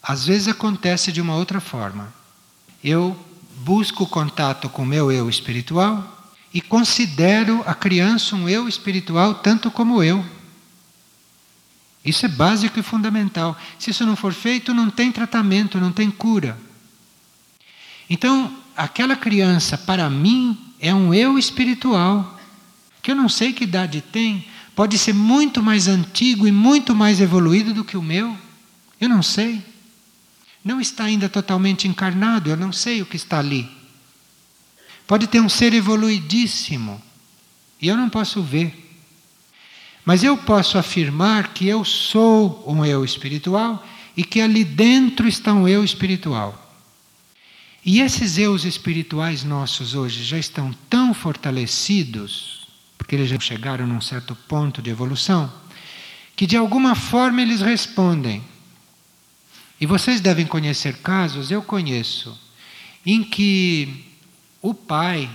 Às 0.00 0.24
vezes 0.24 0.46
acontece 0.46 1.10
de 1.10 1.20
uma 1.20 1.34
outra 1.34 1.60
forma. 1.60 2.14
Eu 2.82 3.18
busco 3.56 4.06
contato 4.06 4.68
com 4.68 4.82
o 4.82 4.86
meu 4.86 5.10
eu 5.10 5.28
espiritual 5.28 6.32
e 6.52 6.60
considero 6.60 7.62
a 7.66 7.74
criança 7.74 8.36
um 8.36 8.48
eu 8.48 8.68
espiritual 8.68 9.34
tanto 9.34 9.70
como 9.70 10.02
eu. 10.02 10.24
Isso 12.04 12.26
é 12.26 12.28
básico 12.28 12.78
e 12.78 12.82
fundamental. 12.82 13.56
Se 13.78 13.90
isso 13.90 14.06
não 14.06 14.14
for 14.14 14.32
feito, 14.32 14.72
não 14.72 14.90
tem 14.90 15.10
tratamento, 15.10 15.80
não 15.80 15.90
tem 15.90 16.10
cura. 16.10 16.56
Então, 18.08 18.54
aquela 18.76 19.16
criança, 19.16 19.78
para 19.78 20.08
mim, 20.10 20.56
é 20.78 20.94
um 20.94 21.14
eu 21.14 21.38
espiritual, 21.38 22.38
que 23.02 23.10
eu 23.10 23.16
não 23.16 23.28
sei 23.28 23.54
que 23.54 23.64
idade 23.64 24.02
tem, 24.02 24.46
pode 24.74 24.98
ser 24.98 25.12
muito 25.12 25.62
mais 25.62 25.88
antigo 25.88 26.46
e 26.46 26.52
muito 26.52 26.94
mais 26.94 27.20
evoluído 27.20 27.72
do 27.72 27.84
que 27.84 27.96
o 27.96 28.02
meu. 28.02 28.36
Eu 29.00 29.08
não 29.08 29.22
sei. 29.22 29.62
Não 30.64 30.80
está 30.80 31.04
ainda 31.04 31.28
totalmente 31.28 31.86
encarnado, 31.86 32.48
eu 32.48 32.56
não 32.56 32.72
sei 32.72 33.02
o 33.02 33.06
que 33.06 33.16
está 33.16 33.38
ali. 33.38 33.68
Pode 35.06 35.26
ter 35.26 35.40
um 35.40 35.48
ser 35.48 35.74
evoluidíssimo 35.74 37.00
e 37.80 37.88
eu 37.88 37.96
não 37.96 38.08
posso 38.08 38.42
ver. 38.42 38.80
Mas 40.04 40.24
eu 40.24 40.36
posso 40.36 40.78
afirmar 40.78 41.52
que 41.52 41.66
eu 41.66 41.84
sou 41.84 42.64
um 42.66 42.84
eu 42.84 43.04
espiritual 43.04 43.86
e 44.16 44.24
que 44.24 44.40
ali 44.40 44.64
dentro 44.64 45.28
está 45.28 45.52
um 45.52 45.68
eu 45.68 45.84
espiritual. 45.84 46.60
E 47.84 48.00
esses 48.00 48.38
eus 48.38 48.64
espirituais 48.64 49.44
nossos 49.44 49.94
hoje 49.94 50.24
já 50.24 50.38
estão 50.38 50.74
tão 50.88 51.12
fortalecidos 51.12 52.63
porque 53.04 53.16
eles 53.16 53.28
já 53.28 53.38
chegaram 53.38 53.86
num 53.86 54.00
certo 54.00 54.34
ponto 54.34 54.80
de 54.80 54.88
evolução, 54.88 55.52
que 56.34 56.46
de 56.46 56.56
alguma 56.56 56.94
forma 56.94 57.42
eles 57.42 57.60
respondem. 57.60 58.42
E 59.78 59.84
vocês 59.84 60.22
devem 60.22 60.46
conhecer 60.46 60.96
casos, 61.02 61.50
eu 61.50 61.60
conheço, 61.60 62.34
em 63.04 63.22
que 63.22 64.06
o 64.62 64.72
pai, 64.72 65.28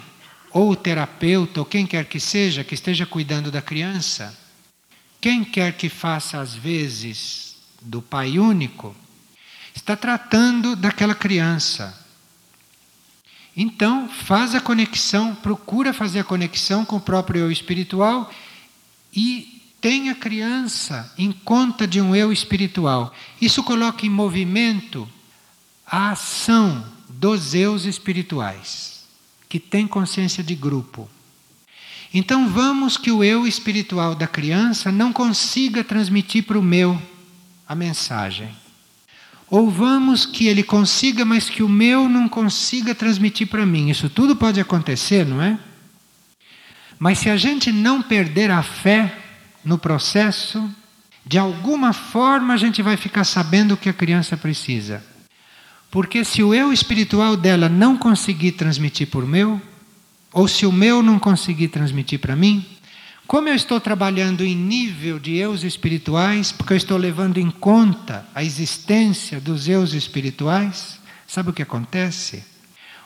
ou 0.50 0.72
o 0.72 0.76
terapeuta, 0.76 1.60
ou 1.60 1.66
quem 1.66 1.86
quer 1.86 2.06
que 2.06 2.20
seja, 2.20 2.64
que 2.64 2.74
esteja 2.74 3.06
cuidando 3.06 3.52
da 3.52 3.62
criança, 3.62 4.36
quem 5.22 5.44
quer 5.44 5.74
que 5.74 5.90
faça 5.90 6.42
às 6.42 6.56
vezes 6.56 7.56
do 7.84 8.02
pai 8.02 8.40
único, 8.40 8.96
está 9.76 9.96
tratando 9.96 10.76
daquela 10.76 11.14
criança 11.14 11.96
então, 13.62 14.08
faz 14.08 14.56
a 14.56 14.62
conexão, 14.62 15.36
procura 15.36 15.92
fazer 15.92 16.20
a 16.20 16.24
conexão 16.24 16.86
com 16.86 16.96
o 16.96 17.02
próprio 17.02 17.42
eu 17.42 17.52
espiritual 17.52 18.32
e 19.14 19.62
tem 19.82 20.10
a 20.10 20.16
criança 20.16 21.14
em 21.18 21.30
conta 21.34 21.86
de 21.86 22.00
um 22.00 22.16
eu 22.16 22.32
espiritual. 22.32 23.14
Isso 23.42 23.62
coloca 23.62 24.06
em 24.06 24.10
movimento 24.10 25.06
a 25.86 26.12
ação 26.12 26.86
dos 27.10 27.54
eus 27.54 27.84
espirituais, 27.84 29.06
que 29.50 29.60
tem 29.60 29.86
consciência 29.86 30.42
de 30.42 30.56
grupo. 30.56 31.10
Então 32.14 32.48
vamos 32.48 32.96
que 32.96 33.12
o 33.12 33.26
eu 33.26 33.46
espiritual 33.46 34.16
da 34.16 34.26
criança 34.26 34.90
não 34.90 35.12
consiga 35.12 35.84
transmitir 35.84 36.46
para 36.46 36.58
o 36.58 36.64
meu 36.64 36.98
a 37.68 37.76
mensagem. 37.76 38.56
Ou 39.50 39.70
vamos 39.70 40.26
que 40.26 40.48
ele 40.48 40.62
consiga, 40.62 41.26
mas 41.26 41.50
que 41.50 41.64
o 41.64 41.70
meu 41.70 42.08
não 42.08 42.30
consiga 42.30 42.94
transmitir 42.94 43.48
para 43.48 43.66
mim. 43.66 43.90
Isso 43.90 44.10
tudo 44.10 44.36
pode 44.36 44.60
acontecer, 44.60 45.26
não 45.26 45.42
é? 45.42 45.58
Mas 47.00 47.20
se 47.20 47.30
a 47.30 47.38
gente 47.38 47.72
não 47.72 48.02
perder 48.02 48.52
a 48.52 48.62
fé 48.62 49.18
no 49.64 49.78
processo, 49.78 50.70
de 51.26 51.38
alguma 51.38 51.94
forma 51.94 52.54
a 52.54 52.58
gente 52.58 52.82
vai 52.82 52.98
ficar 52.98 53.24
sabendo 53.24 53.74
o 53.74 53.78
que 53.78 53.90
a 53.90 53.94
criança 53.94 54.38
precisa. 54.38 55.04
Porque 55.90 56.24
se 56.24 56.44
o 56.44 56.54
eu 56.54 56.72
espiritual 56.72 57.36
dela 57.36 57.68
não 57.68 57.98
conseguir 57.98 58.52
transmitir 58.52 59.08
por 59.08 59.26
meu, 59.26 59.60
ou 60.32 60.48
se 60.48 60.66
o 60.66 60.72
meu 60.72 61.02
não 61.02 61.18
conseguir 61.18 61.70
transmitir 61.70 62.20
para 62.20 62.36
mim, 62.36 62.64
como 63.30 63.48
eu 63.48 63.54
estou 63.54 63.80
trabalhando 63.80 64.44
em 64.44 64.56
nível 64.56 65.20
de 65.20 65.36
eus 65.36 65.62
espirituais, 65.64 66.52
porque 66.52 66.74
eu 66.74 66.78
estou 66.78 66.98
levando 66.98 67.38
em 67.38 67.52
conta 67.52 68.28
a 68.34 68.44
existência 68.44 69.40
dos 69.40 69.68
eus 69.68 69.94
espirituais, 69.94 71.00
sabe 71.28 71.52
o 71.52 71.54
que 71.54 71.62
acontece? 71.62 72.44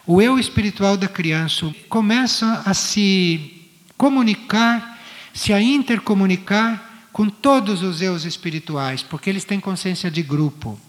O 0.06 0.22
eu 0.22 0.38
espiritual 0.38 0.96
da 0.96 1.08
criança 1.08 1.70
começa 1.90 2.62
a 2.64 2.72
se 2.72 3.68
comunicar, 3.98 4.98
se 5.34 5.52
a 5.52 5.60
intercomunicar 5.60 7.08
com 7.12 7.28
todos 7.28 7.82
os 7.82 8.00
eus 8.00 8.24
espirituais, 8.24 9.02
porque 9.02 9.28
eles 9.28 9.44
têm 9.44 9.60
consciência 9.60 10.10
de 10.10 10.22
grupo. 10.22 10.80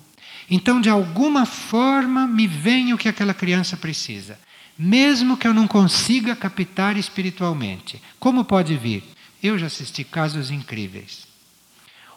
Então, 0.49 0.79
de 0.79 0.89
alguma 0.89 1.45
forma, 1.45 2.25
me 2.25 2.47
vem 2.47 2.93
o 2.93 2.97
que 2.97 3.09
aquela 3.09 3.33
criança 3.33 3.75
precisa, 3.75 4.39
mesmo 4.79 5.35
que 5.35 5.45
eu 5.45 5.53
não 5.53 5.67
consiga 5.67 6.37
captar 6.37 6.95
espiritualmente. 6.95 8.01
Como 8.17 8.45
pode 8.45 8.77
vir? 8.77 9.14
Eu 9.41 9.57
já 9.57 9.67
assisti 9.67 10.03
casos 10.03 10.51
incríveis. 10.51 11.27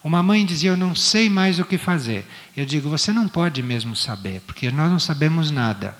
Uma 0.03 0.23
mãe 0.23 0.45
dizia: 0.45 0.71
Eu 0.71 0.77
não 0.77 0.95
sei 0.95 1.29
mais 1.29 1.59
o 1.59 1.65
que 1.65 1.77
fazer. 1.79 2.25
Eu 2.57 2.65
digo: 2.65 2.89
Você 2.89 3.13
não 3.13 3.29
pode 3.29 3.63
mesmo 3.63 3.97
saber, 3.97 4.41
porque 4.43 4.71
nós 4.71 4.91
não 4.91 4.99
sabemos 4.99 5.51
nada. 5.51 5.97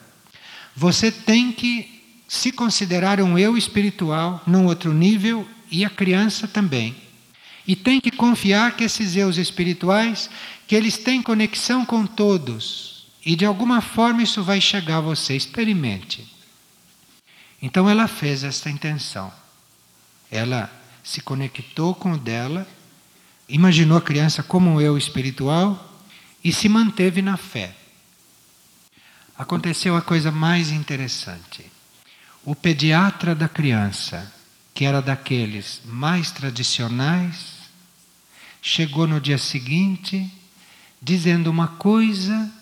Você 0.75 1.11
tem 1.11 1.53
que 1.53 1.99
se 2.29 2.53
considerar 2.53 3.21
um 3.21 3.39
eu 3.39 3.57
espiritual 3.57 4.43
num 4.47 4.67
outro 4.67 4.93
nível 4.93 5.49
e 5.71 5.85
a 5.85 5.91
criança 5.91 6.47
também. 6.47 6.95
E 7.67 7.75
tem 7.75 8.01
que 8.01 8.11
confiar 8.11 8.77
que 8.77 8.85
esses 8.85 9.17
eus 9.17 9.37
espirituais, 9.37 10.31
que 10.67 10.75
eles 10.75 10.97
têm 10.97 11.21
conexão 11.21 11.85
com 11.85 12.07
todos. 12.07 13.09
E 13.25 13.35
de 13.37 13.45
alguma 13.45 13.81
forma 13.81 14.23
isso 14.23 14.43
vai 14.43 14.61
chegar 14.61 14.99
a 14.99 15.03
você. 15.03 15.37
Experimente. 15.37 16.27
Então 17.61 17.91
ela 17.91 18.07
fez 18.07 18.45
esta 18.45 18.71
intenção. 18.71 19.33
Ela 20.31 20.71
se 21.09 21.23
conectou 21.23 21.95
com 21.95 22.13
o 22.13 22.19
dela, 22.19 22.69
imaginou 23.49 23.97
a 23.97 24.03
criança 24.03 24.43
como 24.43 24.69
um 24.69 24.79
eu 24.79 24.99
espiritual 24.99 25.99
e 26.45 26.53
se 26.53 26.69
manteve 26.69 27.23
na 27.23 27.39
fé. 27.39 27.75
Aconteceu 29.35 29.97
a 29.97 30.03
coisa 30.03 30.31
mais 30.31 30.71
interessante. 30.71 31.65
O 32.45 32.55
pediatra 32.55 33.35
da 33.35 33.49
criança, 33.49 34.31
que 34.75 34.85
era 34.85 35.01
daqueles 35.01 35.81
mais 35.87 36.31
tradicionais, 36.31 37.57
chegou 38.61 39.07
no 39.07 39.19
dia 39.19 39.39
seguinte 39.39 40.31
dizendo 41.01 41.51
uma 41.51 41.69
coisa 41.69 42.53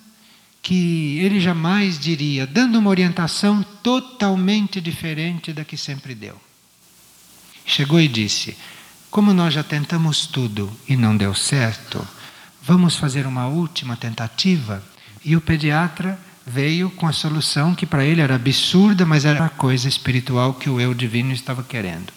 que 0.62 1.18
ele 1.18 1.40
jamais 1.40 1.98
diria, 1.98 2.46
dando 2.46 2.78
uma 2.78 2.90
orientação 2.90 3.64
totalmente 3.82 4.80
diferente 4.80 5.52
da 5.52 5.64
que 5.64 5.76
sempre 5.76 6.14
deu. 6.14 6.45
Chegou 7.66 8.00
e 8.00 8.06
disse: 8.06 8.56
Como 9.10 9.34
nós 9.34 9.52
já 9.52 9.64
tentamos 9.64 10.26
tudo 10.26 10.72
e 10.88 10.96
não 10.96 11.16
deu 11.16 11.34
certo, 11.34 12.06
vamos 12.62 12.96
fazer 12.96 13.26
uma 13.26 13.48
última 13.48 13.96
tentativa. 13.96 14.82
E 15.24 15.34
o 15.36 15.40
pediatra 15.40 16.18
veio 16.46 16.88
com 16.90 17.08
a 17.08 17.12
solução 17.12 17.74
que 17.74 17.84
para 17.84 18.04
ele 18.04 18.20
era 18.20 18.36
absurda, 18.36 19.04
mas 19.04 19.24
era 19.24 19.44
a 19.44 19.50
coisa 19.50 19.88
espiritual 19.88 20.54
que 20.54 20.70
o 20.70 20.80
eu 20.80 20.94
divino 20.94 21.32
estava 21.32 21.64
querendo. 21.64 22.12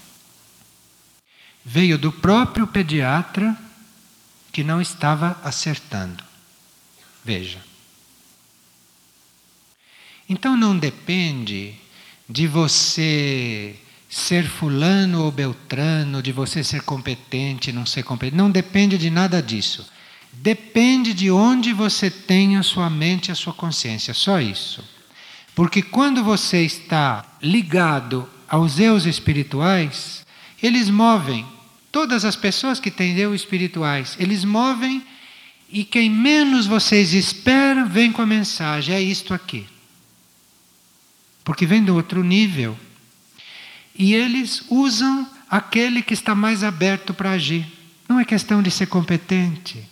Veio 1.65 1.97
do 1.97 2.11
próprio 2.11 2.67
pediatra 2.67 3.57
que 4.51 4.63
não 4.63 4.79
estava 4.79 5.39
acertando. 5.43 6.23
Veja. 7.25 7.59
Então 10.27 10.55
não 10.55 10.77
depende 10.77 11.73
de 12.29 12.45
você 12.45 13.75
ser 14.09 14.43
fulano 14.45 15.23
ou 15.23 15.31
beltrano, 15.31 16.21
de 16.21 16.31
você 16.31 16.63
ser 16.63 16.81
competente, 16.81 17.71
não 17.71 17.85
ser 17.85 18.03
competente. 18.03 18.35
Não 18.35 18.49
depende 18.49 18.97
de 18.97 19.09
nada 19.09 19.41
disso. 19.41 19.87
Depende 20.33 21.13
de 21.13 21.29
onde 21.29 21.71
você 21.71 22.09
tem 22.09 22.57
a 22.57 22.63
sua 22.63 22.89
mente, 22.89 23.31
a 23.31 23.35
sua 23.35 23.53
consciência, 23.53 24.13
só 24.13 24.41
isso. 24.41 24.83
Porque 25.53 25.81
quando 25.81 26.23
você 26.23 26.65
está 26.65 27.25
ligado 27.41 28.27
aos 28.47 28.79
eus 28.79 29.05
espirituais, 29.05 30.25
eles 30.61 30.89
movem 30.89 31.45
Todas 31.91 32.23
as 32.23 32.35
pessoas 32.35 32.79
que 32.79 32.91
têm 32.91 33.17
eu 33.17 33.33
espirituais, 33.33 34.15
eles 34.19 34.43
movem 34.43 35.03
e 35.71 35.83
quem 35.83 36.09
menos 36.09 36.67
vocês 36.67 37.13
esperam 37.13 37.87
vem 37.87 38.11
com 38.11 38.21
a 38.21 38.27
mensagem: 38.27 38.93
é 38.93 39.01
isto 39.01 39.33
aqui. 39.33 39.65
Porque 41.43 41.65
vem 41.65 41.83
do 41.83 41.95
outro 41.95 42.23
nível. 42.23 42.77
E 43.97 44.13
eles 44.13 44.63
usam 44.69 45.27
aquele 45.49 46.01
que 46.01 46.13
está 46.13 46.35
mais 46.35 46.63
aberto 46.63 47.13
para 47.13 47.31
agir. 47.31 47.65
Não 48.07 48.19
é 48.19 48.25
questão 48.25 48.61
de 48.61 48.71
ser 48.71 48.87
competente, 48.87 49.87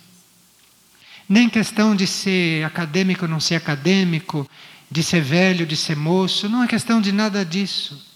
nem 1.28 1.48
questão 1.48 1.94
de 1.94 2.06
ser 2.06 2.64
acadêmico 2.64 3.24
ou 3.24 3.30
não 3.30 3.38
ser 3.38 3.54
acadêmico, 3.54 4.48
de 4.90 5.02
ser 5.02 5.20
velho, 5.20 5.66
de 5.66 5.76
ser 5.76 5.96
moço, 5.96 6.48
não 6.48 6.64
é 6.64 6.66
questão 6.66 7.00
de 7.00 7.12
nada 7.12 7.44
disso. 7.44 8.06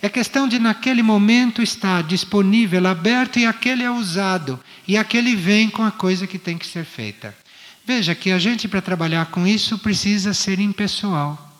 É 0.00 0.08
questão 0.08 0.48
de, 0.48 0.58
naquele 0.58 1.02
momento, 1.02 1.62
estar 1.62 2.02
disponível, 2.02 2.86
aberto 2.86 3.38
e 3.38 3.46
aquele 3.46 3.84
é 3.84 3.90
usado. 3.90 4.58
E 4.86 4.96
aquele 4.96 5.36
vem 5.36 5.70
com 5.70 5.84
a 5.84 5.92
coisa 5.92 6.26
que 6.26 6.38
tem 6.38 6.58
que 6.58 6.66
ser 6.66 6.84
feita. 6.84 7.36
Veja 7.84 8.14
que 8.14 8.32
a 8.32 8.38
gente, 8.38 8.66
para 8.66 8.80
trabalhar 8.80 9.26
com 9.26 9.46
isso, 9.46 9.78
precisa 9.78 10.34
ser 10.34 10.58
impessoal. 10.58 11.51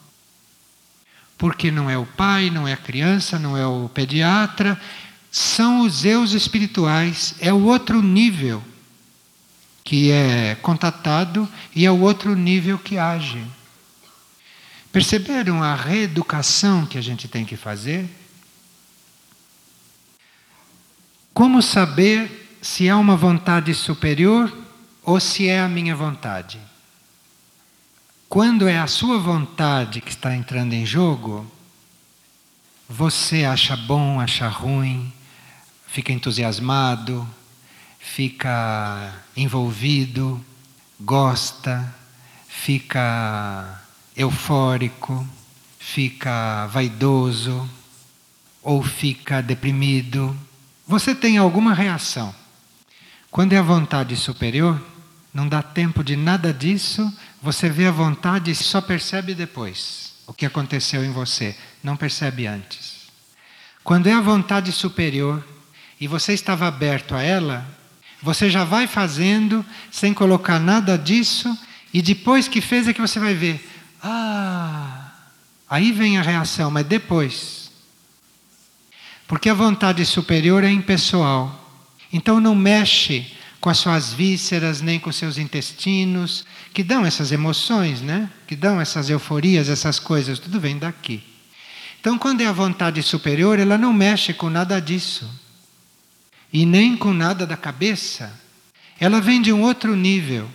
Porque 1.43 1.73
não 1.73 1.91
é 1.91 1.99
o 1.99 2.07
pai, 2.07 2.51
não 2.51 2.69
é 2.69 2.73
a 2.73 2.77
criança, 2.77 3.37
não 3.37 3.57
é 3.57 3.67
o 3.67 3.89
pediatra, 3.89 4.81
são 5.29 5.81
os 5.81 6.05
eus 6.05 6.35
espirituais, 6.35 7.35
é 7.41 7.53
o 7.53 7.65
outro 7.65 8.01
nível 8.01 8.63
que 9.83 10.13
é 10.13 10.55
contatado 10.63 11.49
e 11.75 11.85
é 11.85 11.91
o 11.91 11.99
outro 11.99 12.37
nível 12.37 12.79
que 12.79 12.97
age. 12.97 13.45
Perceberam 14.93 15.65
a 15.65 15.75
reeducação 15.75 16.87
que 16.87 16.97
a 16.97 17.03
gente 17.03 17.27
tem 17.27 17.45
que 17.45 17.57
fazer? 17.57 18.09
Como 21.35 21.61
saber 21.61 22.57
se 22.63 22.87
é 22.87 22.95
uma 22.95 23.17
vontade 23.17 23.75
superior 23.75 24.57
ou 25.03 25.19
se 25.19 25.49
é 25.49 25.61
a 25.61 25.69
minha 25.69 25.97
vontade? 25.97 26.61
Quando 28.33 28.67
é 28.67 28.79
a 28.79 28.87
sua 28.87 29.19
vontade 29.19 30.01
que 30.01 30.09
está 30.09 30.35
entrando 30.35 30.73
em 30.73 30.87
jogo, 30.87 31.47
você 32.89 33.45
acha 33.45 33.77
bom, 33.77 34.19
acha 34.19 34.49
ruim, 34.49 35.13
fica 35.87 36.15
entusiasmado, 36.15 37.29
fica 37.99 39.13
envolvido, 39.37 40.43
gosta, 40.99 41.95
fica 42.49 43.79
eufórico, 44.17 45.29
fica 45.79 46.67
vaidoso 46.69 47.69
ou 48.63 48.83
fica 48.83 49.43
deprimido 49.43 50.35
você 50.87 51.15
tem 51.15 51.37
alguma 51.37 51.75
reação. 51.75 52.35
Quando 53.31 53.53
é 53.53 53.59
a 53.59 53.63
vontade 53.63 54.17
superior, 54.17 54.83
não 55.35 55.47
dá 55.47 55.63
tempo 55.63 56.03
de 56.03 56.17
nada 56.17 56.51
disso, 56.51 57.13
você 57.43 57.69
vê 57.69 57.87
a 57.87 57.91
vontade 57.91 58.53
e 58.53 58.55
só 58.55 58.81
percebe 58.81 59.35
depois 59.35 60.13
o 60.29 60.33
que 60.33 60.47
aconteceu 60.47 61.05
em 61.05 61.11
você, 61.11 61.57
não 61.83 61.97
percebe 61.97 62.47
antes. 62.47 63.09
Quando 63.83 64.07
é 64.07 64.13
a 64.13 64.21
vontade 64.21 64.71
superior 64.71 65.45
e 66.01 66.07
você 66.07 66.33
estava 66.33 66.69
aberto 66.69 67.17
a 67.17 67.23
ela, 67.23 67.67
você 68.23 68.49
já 68.49 68.63
vai 68.63 68.87
fazendo 68.87 69.67
sem 69.91 70.15
colocar 70.15 70.61
nada 70.61 70.97
disso 70.97 71.59
e 71.93 72.01
depois 72.01 72.47
que 72.47 72.61
fez 72.61 72.87
é 72.87 72.93
que 72.93 73.01
você 73.01 73.19
vai 73.19 73.35
ver. 73.35 73.69
Ah, 74.01 75.11
aí 75.69 75.91
vem 75.91 76.19
a 76.19 76.23
reação, 76.23 76.71
mas 76.71 76.87
depois. 76.87 77.73
Porque 79.27 79.49
a 79.49 79.55
vontade 79.55 80.07
superior 80.07 80.63
é 80.63 80.71
impessoal. 80.71 81.59
Então 82.13 82.39
não 82.39 82.55
mexe 82.55 83.35
com 83.61 83.69
as 83.69 83.79
suas 83.79 84.13
vísceras, 84.13 84.81
nem 84.81 85.01
com 85.01 85.11
seus 85.11 85.39
intestinos, 85.39 86.45
que 86.73 86.83
dão 86.83 87.05
essas 87.05 87.33
emoções, 87.33 88.01
né? 88.01 88.31
Que 88.47 88.57
dão 88.57 88.81
essas 88.81 89.11
euforias, 89.11 89.69
essas 89.69 89.99
coisas, 89.99 90.39
tudo 90.39 90.59
vem 90.59 90.79
daqui. 90.79 91.23
Então, 92.01 92.19
quando 92.19 92.41
é 92.41 92.47
a 92.47 92.53
vontade 92.53 93.03
superior, 93.03 93.59
ela 93.59 93.79
não 93.79 93.93
mexe 93.93 94.33
com 94.33 94.51
nada 94.51 94.81
disso. 94.81 95.29
E 96.53 96.67
nem 96.67 96.97
com 96.97 97.13
nada 97.13 97.47
da 97.47 97.57
cabeça. 97.57 98.33
Ela 98.99 99.21
vem 99.21 99.41
de 99.41 99.53
um 99.53 99.63
outro 99.63 99.95
nível. 99.95 100.49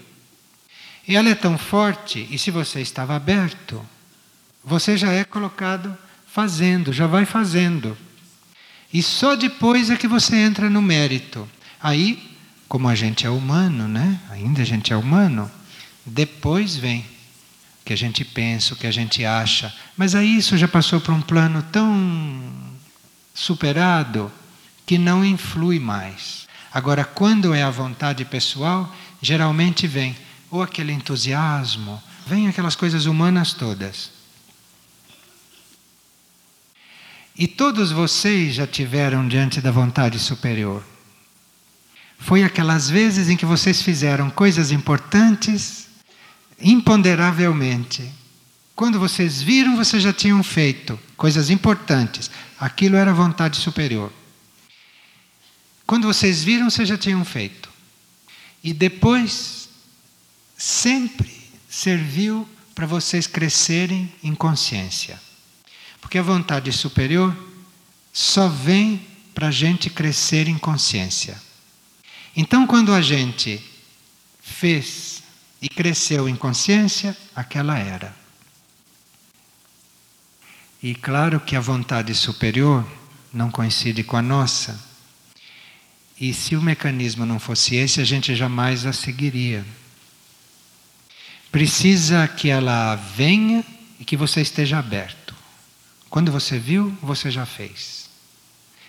E 1.08 1.16
ela 1.16 1.30
é 1.30 1.36
tão 1.36 1.58
forte, 1.58 2.28
e 2.30 2.38
se 2.38 2.52
você 2.52 2.82
estava 2.82 3.16
aberto, 3.16 3.84
você 4.62 4.98
já 4.98 5.14
é 5.14 5.24
colocado 5.24 5.98
fazendo, 6.28 6.92
já 6.92 7.08
vai 7.08 7.26
fazendo. 7.26 7.98
E 8.94 9.02
só 9.02 9.36
depois 9.36 9.90
é 9.90 9.96
que 9.96 10.08
você 10.08 10.36
entra 10.36 10.70
no 10.70 10.82
mérito. 10.82 11.48
Aí, 11.82 12.36
como 12.68 12.90
a 12.90 12.96
gente 12.96 13.26
é 13.26 13.30
humano, 13.30 13.88
né? 13.88 14.20
Ainda 14.30 14.62
a 14.62 14.66
gente 14.66 14.92
é 14.92 14.98
humano, 14.98 15.50
depois 16.08 16.76
vem 16.76 17.02
o 17.82 17.86
que 17.86 17.94
a 17.94 17.98
gente 17.98 18.24
pensa, 18.24 18.74
o 18.74 18.78
que 18.78 18.88
a 18.88 18.92
gente 18.92 19.24
acha. 19.26 19.74
Mas 19.96 20.16
aí 20.16 20.38
isso 20.38 20.58
já 20.58 20.68
passou 20.68 21.02
para 21.02 21.14
um 21.14 21.22
plano 21.22 21.62
tão 21.72 22.52
superado 23.34 24.32
que 24.86 24.98
não 24.98 25.24
influi 25.24 25.80
mais. 25.80 26.48
Agora, 26.74 27.04
quando 27.04 27.54
é 27.54 27.64
a 27.64 27.70
vontade 27.70 28.24
pessoal, 28.26 28.94
geralmente 29.22 29.86
vem 29.86 30.16
ou 30.50 30.62
aquele 30.62 30.94
entusiasmo, 30.94 32.02
vem 32.26 32.48
aquelas 32.48 32.76
coisas 32.76 33.06
humanas 33.06 33.54
todas. 33.54 34.12
E 37.38 37.48
todos 37.48 37.92
vocês 37.92 38.56
já 38.56 38.66
tiveram 38.66 39.28
diante 39.28 39.62
da 39.62 39.72
vontade 39.72 40.18
superior. 40.18 40.84
Foi 42.18 42.44
aquelas 42.44 42.90
vezes 42.90 43.30
em 43.30 43.38
que 43.38 43.46
vocês 43.46 43.82
fizeram 43.82 44.30
coisas 44.30 44.72
importantes, 44.72 45.87
imponderavelmente. 46.60 48.10
Quando 48.76 49.00
vocês 49.00 49.42
viram, 49.42 49.76
vocês 49.76 50.04
já 50.04 50.14
tinham 50.14 50.42
feito 50.44 51.00
coisas 51.16 51.50
importantes. 51.50 52.30
Aquilo 52.60 52.96
era 52.96 53.14
vontade 53.14 53.58
superior. 53.58 54.12
Quando 55.86 56.08
vocês 56.08 56.44
viram, 56.44 56.70
vocês 56.70 56.88
já 56.88 56.98
tinham 56.98 57.24
feito. 57.24 57.70
E 58.64 58.74
depois, 58.74 59.70
sempre 60.58 61.32
serviu 61.70 62.48
para 62.76 62.86
vocês 62.86 63.26
crescerem 63.26 64.14
em 64.24 64.36
consciência. 64.36 65.20
Porque 66.02 66.18
a 66.18 66.24
vontade 66.24 66.72
superior 66.72 67.36
só 68.12 68.48
vem 68.48 69.06
para 69.34 69.48
a 69.48 69.52
gente 69.52 69.90
crescer 69.90 70.48
em 70.48 70.58
consciência. 70.58 71.42
Então, 72.36 72.68
quando 72.68 72.94
a 72.94 73.02
gente 73.02 73.64
fez 74.42 75.07
e 75.62 75.70
cresceu 75.70 76.28
em 76.30 76.36
consciência, 76.36 77.16
aquela 77.36 77.78
era. 77.78 78.16
E 80.82 80.94
claro 80.94 81.40
que 81.40 81.56
a 81.56 81.60
vontade 81.60 82.14
superior 82.14 82.86
não 83.34 83.50
coincide 83.50 84.04
com 84.04 84.16
a 84.16 84.22
nossa. 84.22 84.80
E 86.20 86.34
se 86.34 86.56
o 86.56 86.62
mecanismo 86.62 87.26
não 87.26 87.40
fosse 87.40 87.76
esse, 87.76 88.00
a 88.00 88.04
gente 88.04 88.36
jamais 88.36 88.86
a 88.86 88.94
seguiria. 88.94 89.66
Precisa 91.52 92.28
que 92.28 92.50
ela 92.50 92.96
venha 92.96 93.64
e 94.00 94.06
que 94.06 94.18
você 94.18 94.42
esteja 94.42 94.78
aberto. 94.78 95.36
Quando 96.10 96.32
você 96.32 96.60
viu, 96.60 96.96
você 97.02 97.32
já 97.32 97.46
fez. 97.46 98.10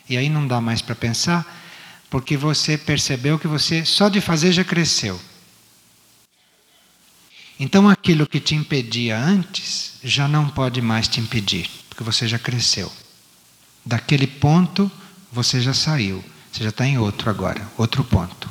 E 0.09 0.17
aí 0.17 0.29
não 0.29 0.47
dá 0.47 0.61
mais 0.61 0.81
para 0.81 0.95
pensar, 0.95 1.47
porque 2.11 2.37
você 2.37 2.79
percebeu 2.79 3.39
que 3.39 3.47
você 3.47 3.85
só 3.85 4.09
de 4.09 4.21
fazer 4.21 4.53
já 4.53 4.65
cresceu. 4.65 5.21
Então 7.59 7.89
aquilo 7.89 8.27
que 8.27 8.39
te 8.39 8.55
impedia 8.55 9.19
antes 9.19 9.95
já 10.03 10.29
não 10.29 10.49
pode 10.49 10.81
mais 10.81 11.09
te 11.09 11.21
impedir, 11.21 11.69
porque 11.89 12.05
você 12.05 12.29
já 12.29 12.39
cresceu. 12.39 12.93
Daquele 13.85 14.27
ponto 14.27 14.91
você 15.33 15.61
já 15.61 15.75
saiu, 15.75 16.25
você 16.53 16.63
já 16.63 16.71
está 16.71 16.87
em 16.87 16.99
outro 16.99 17.29
agora, 17.29 17.67
outro 17.77 18.05
ponto. 18.05 18.49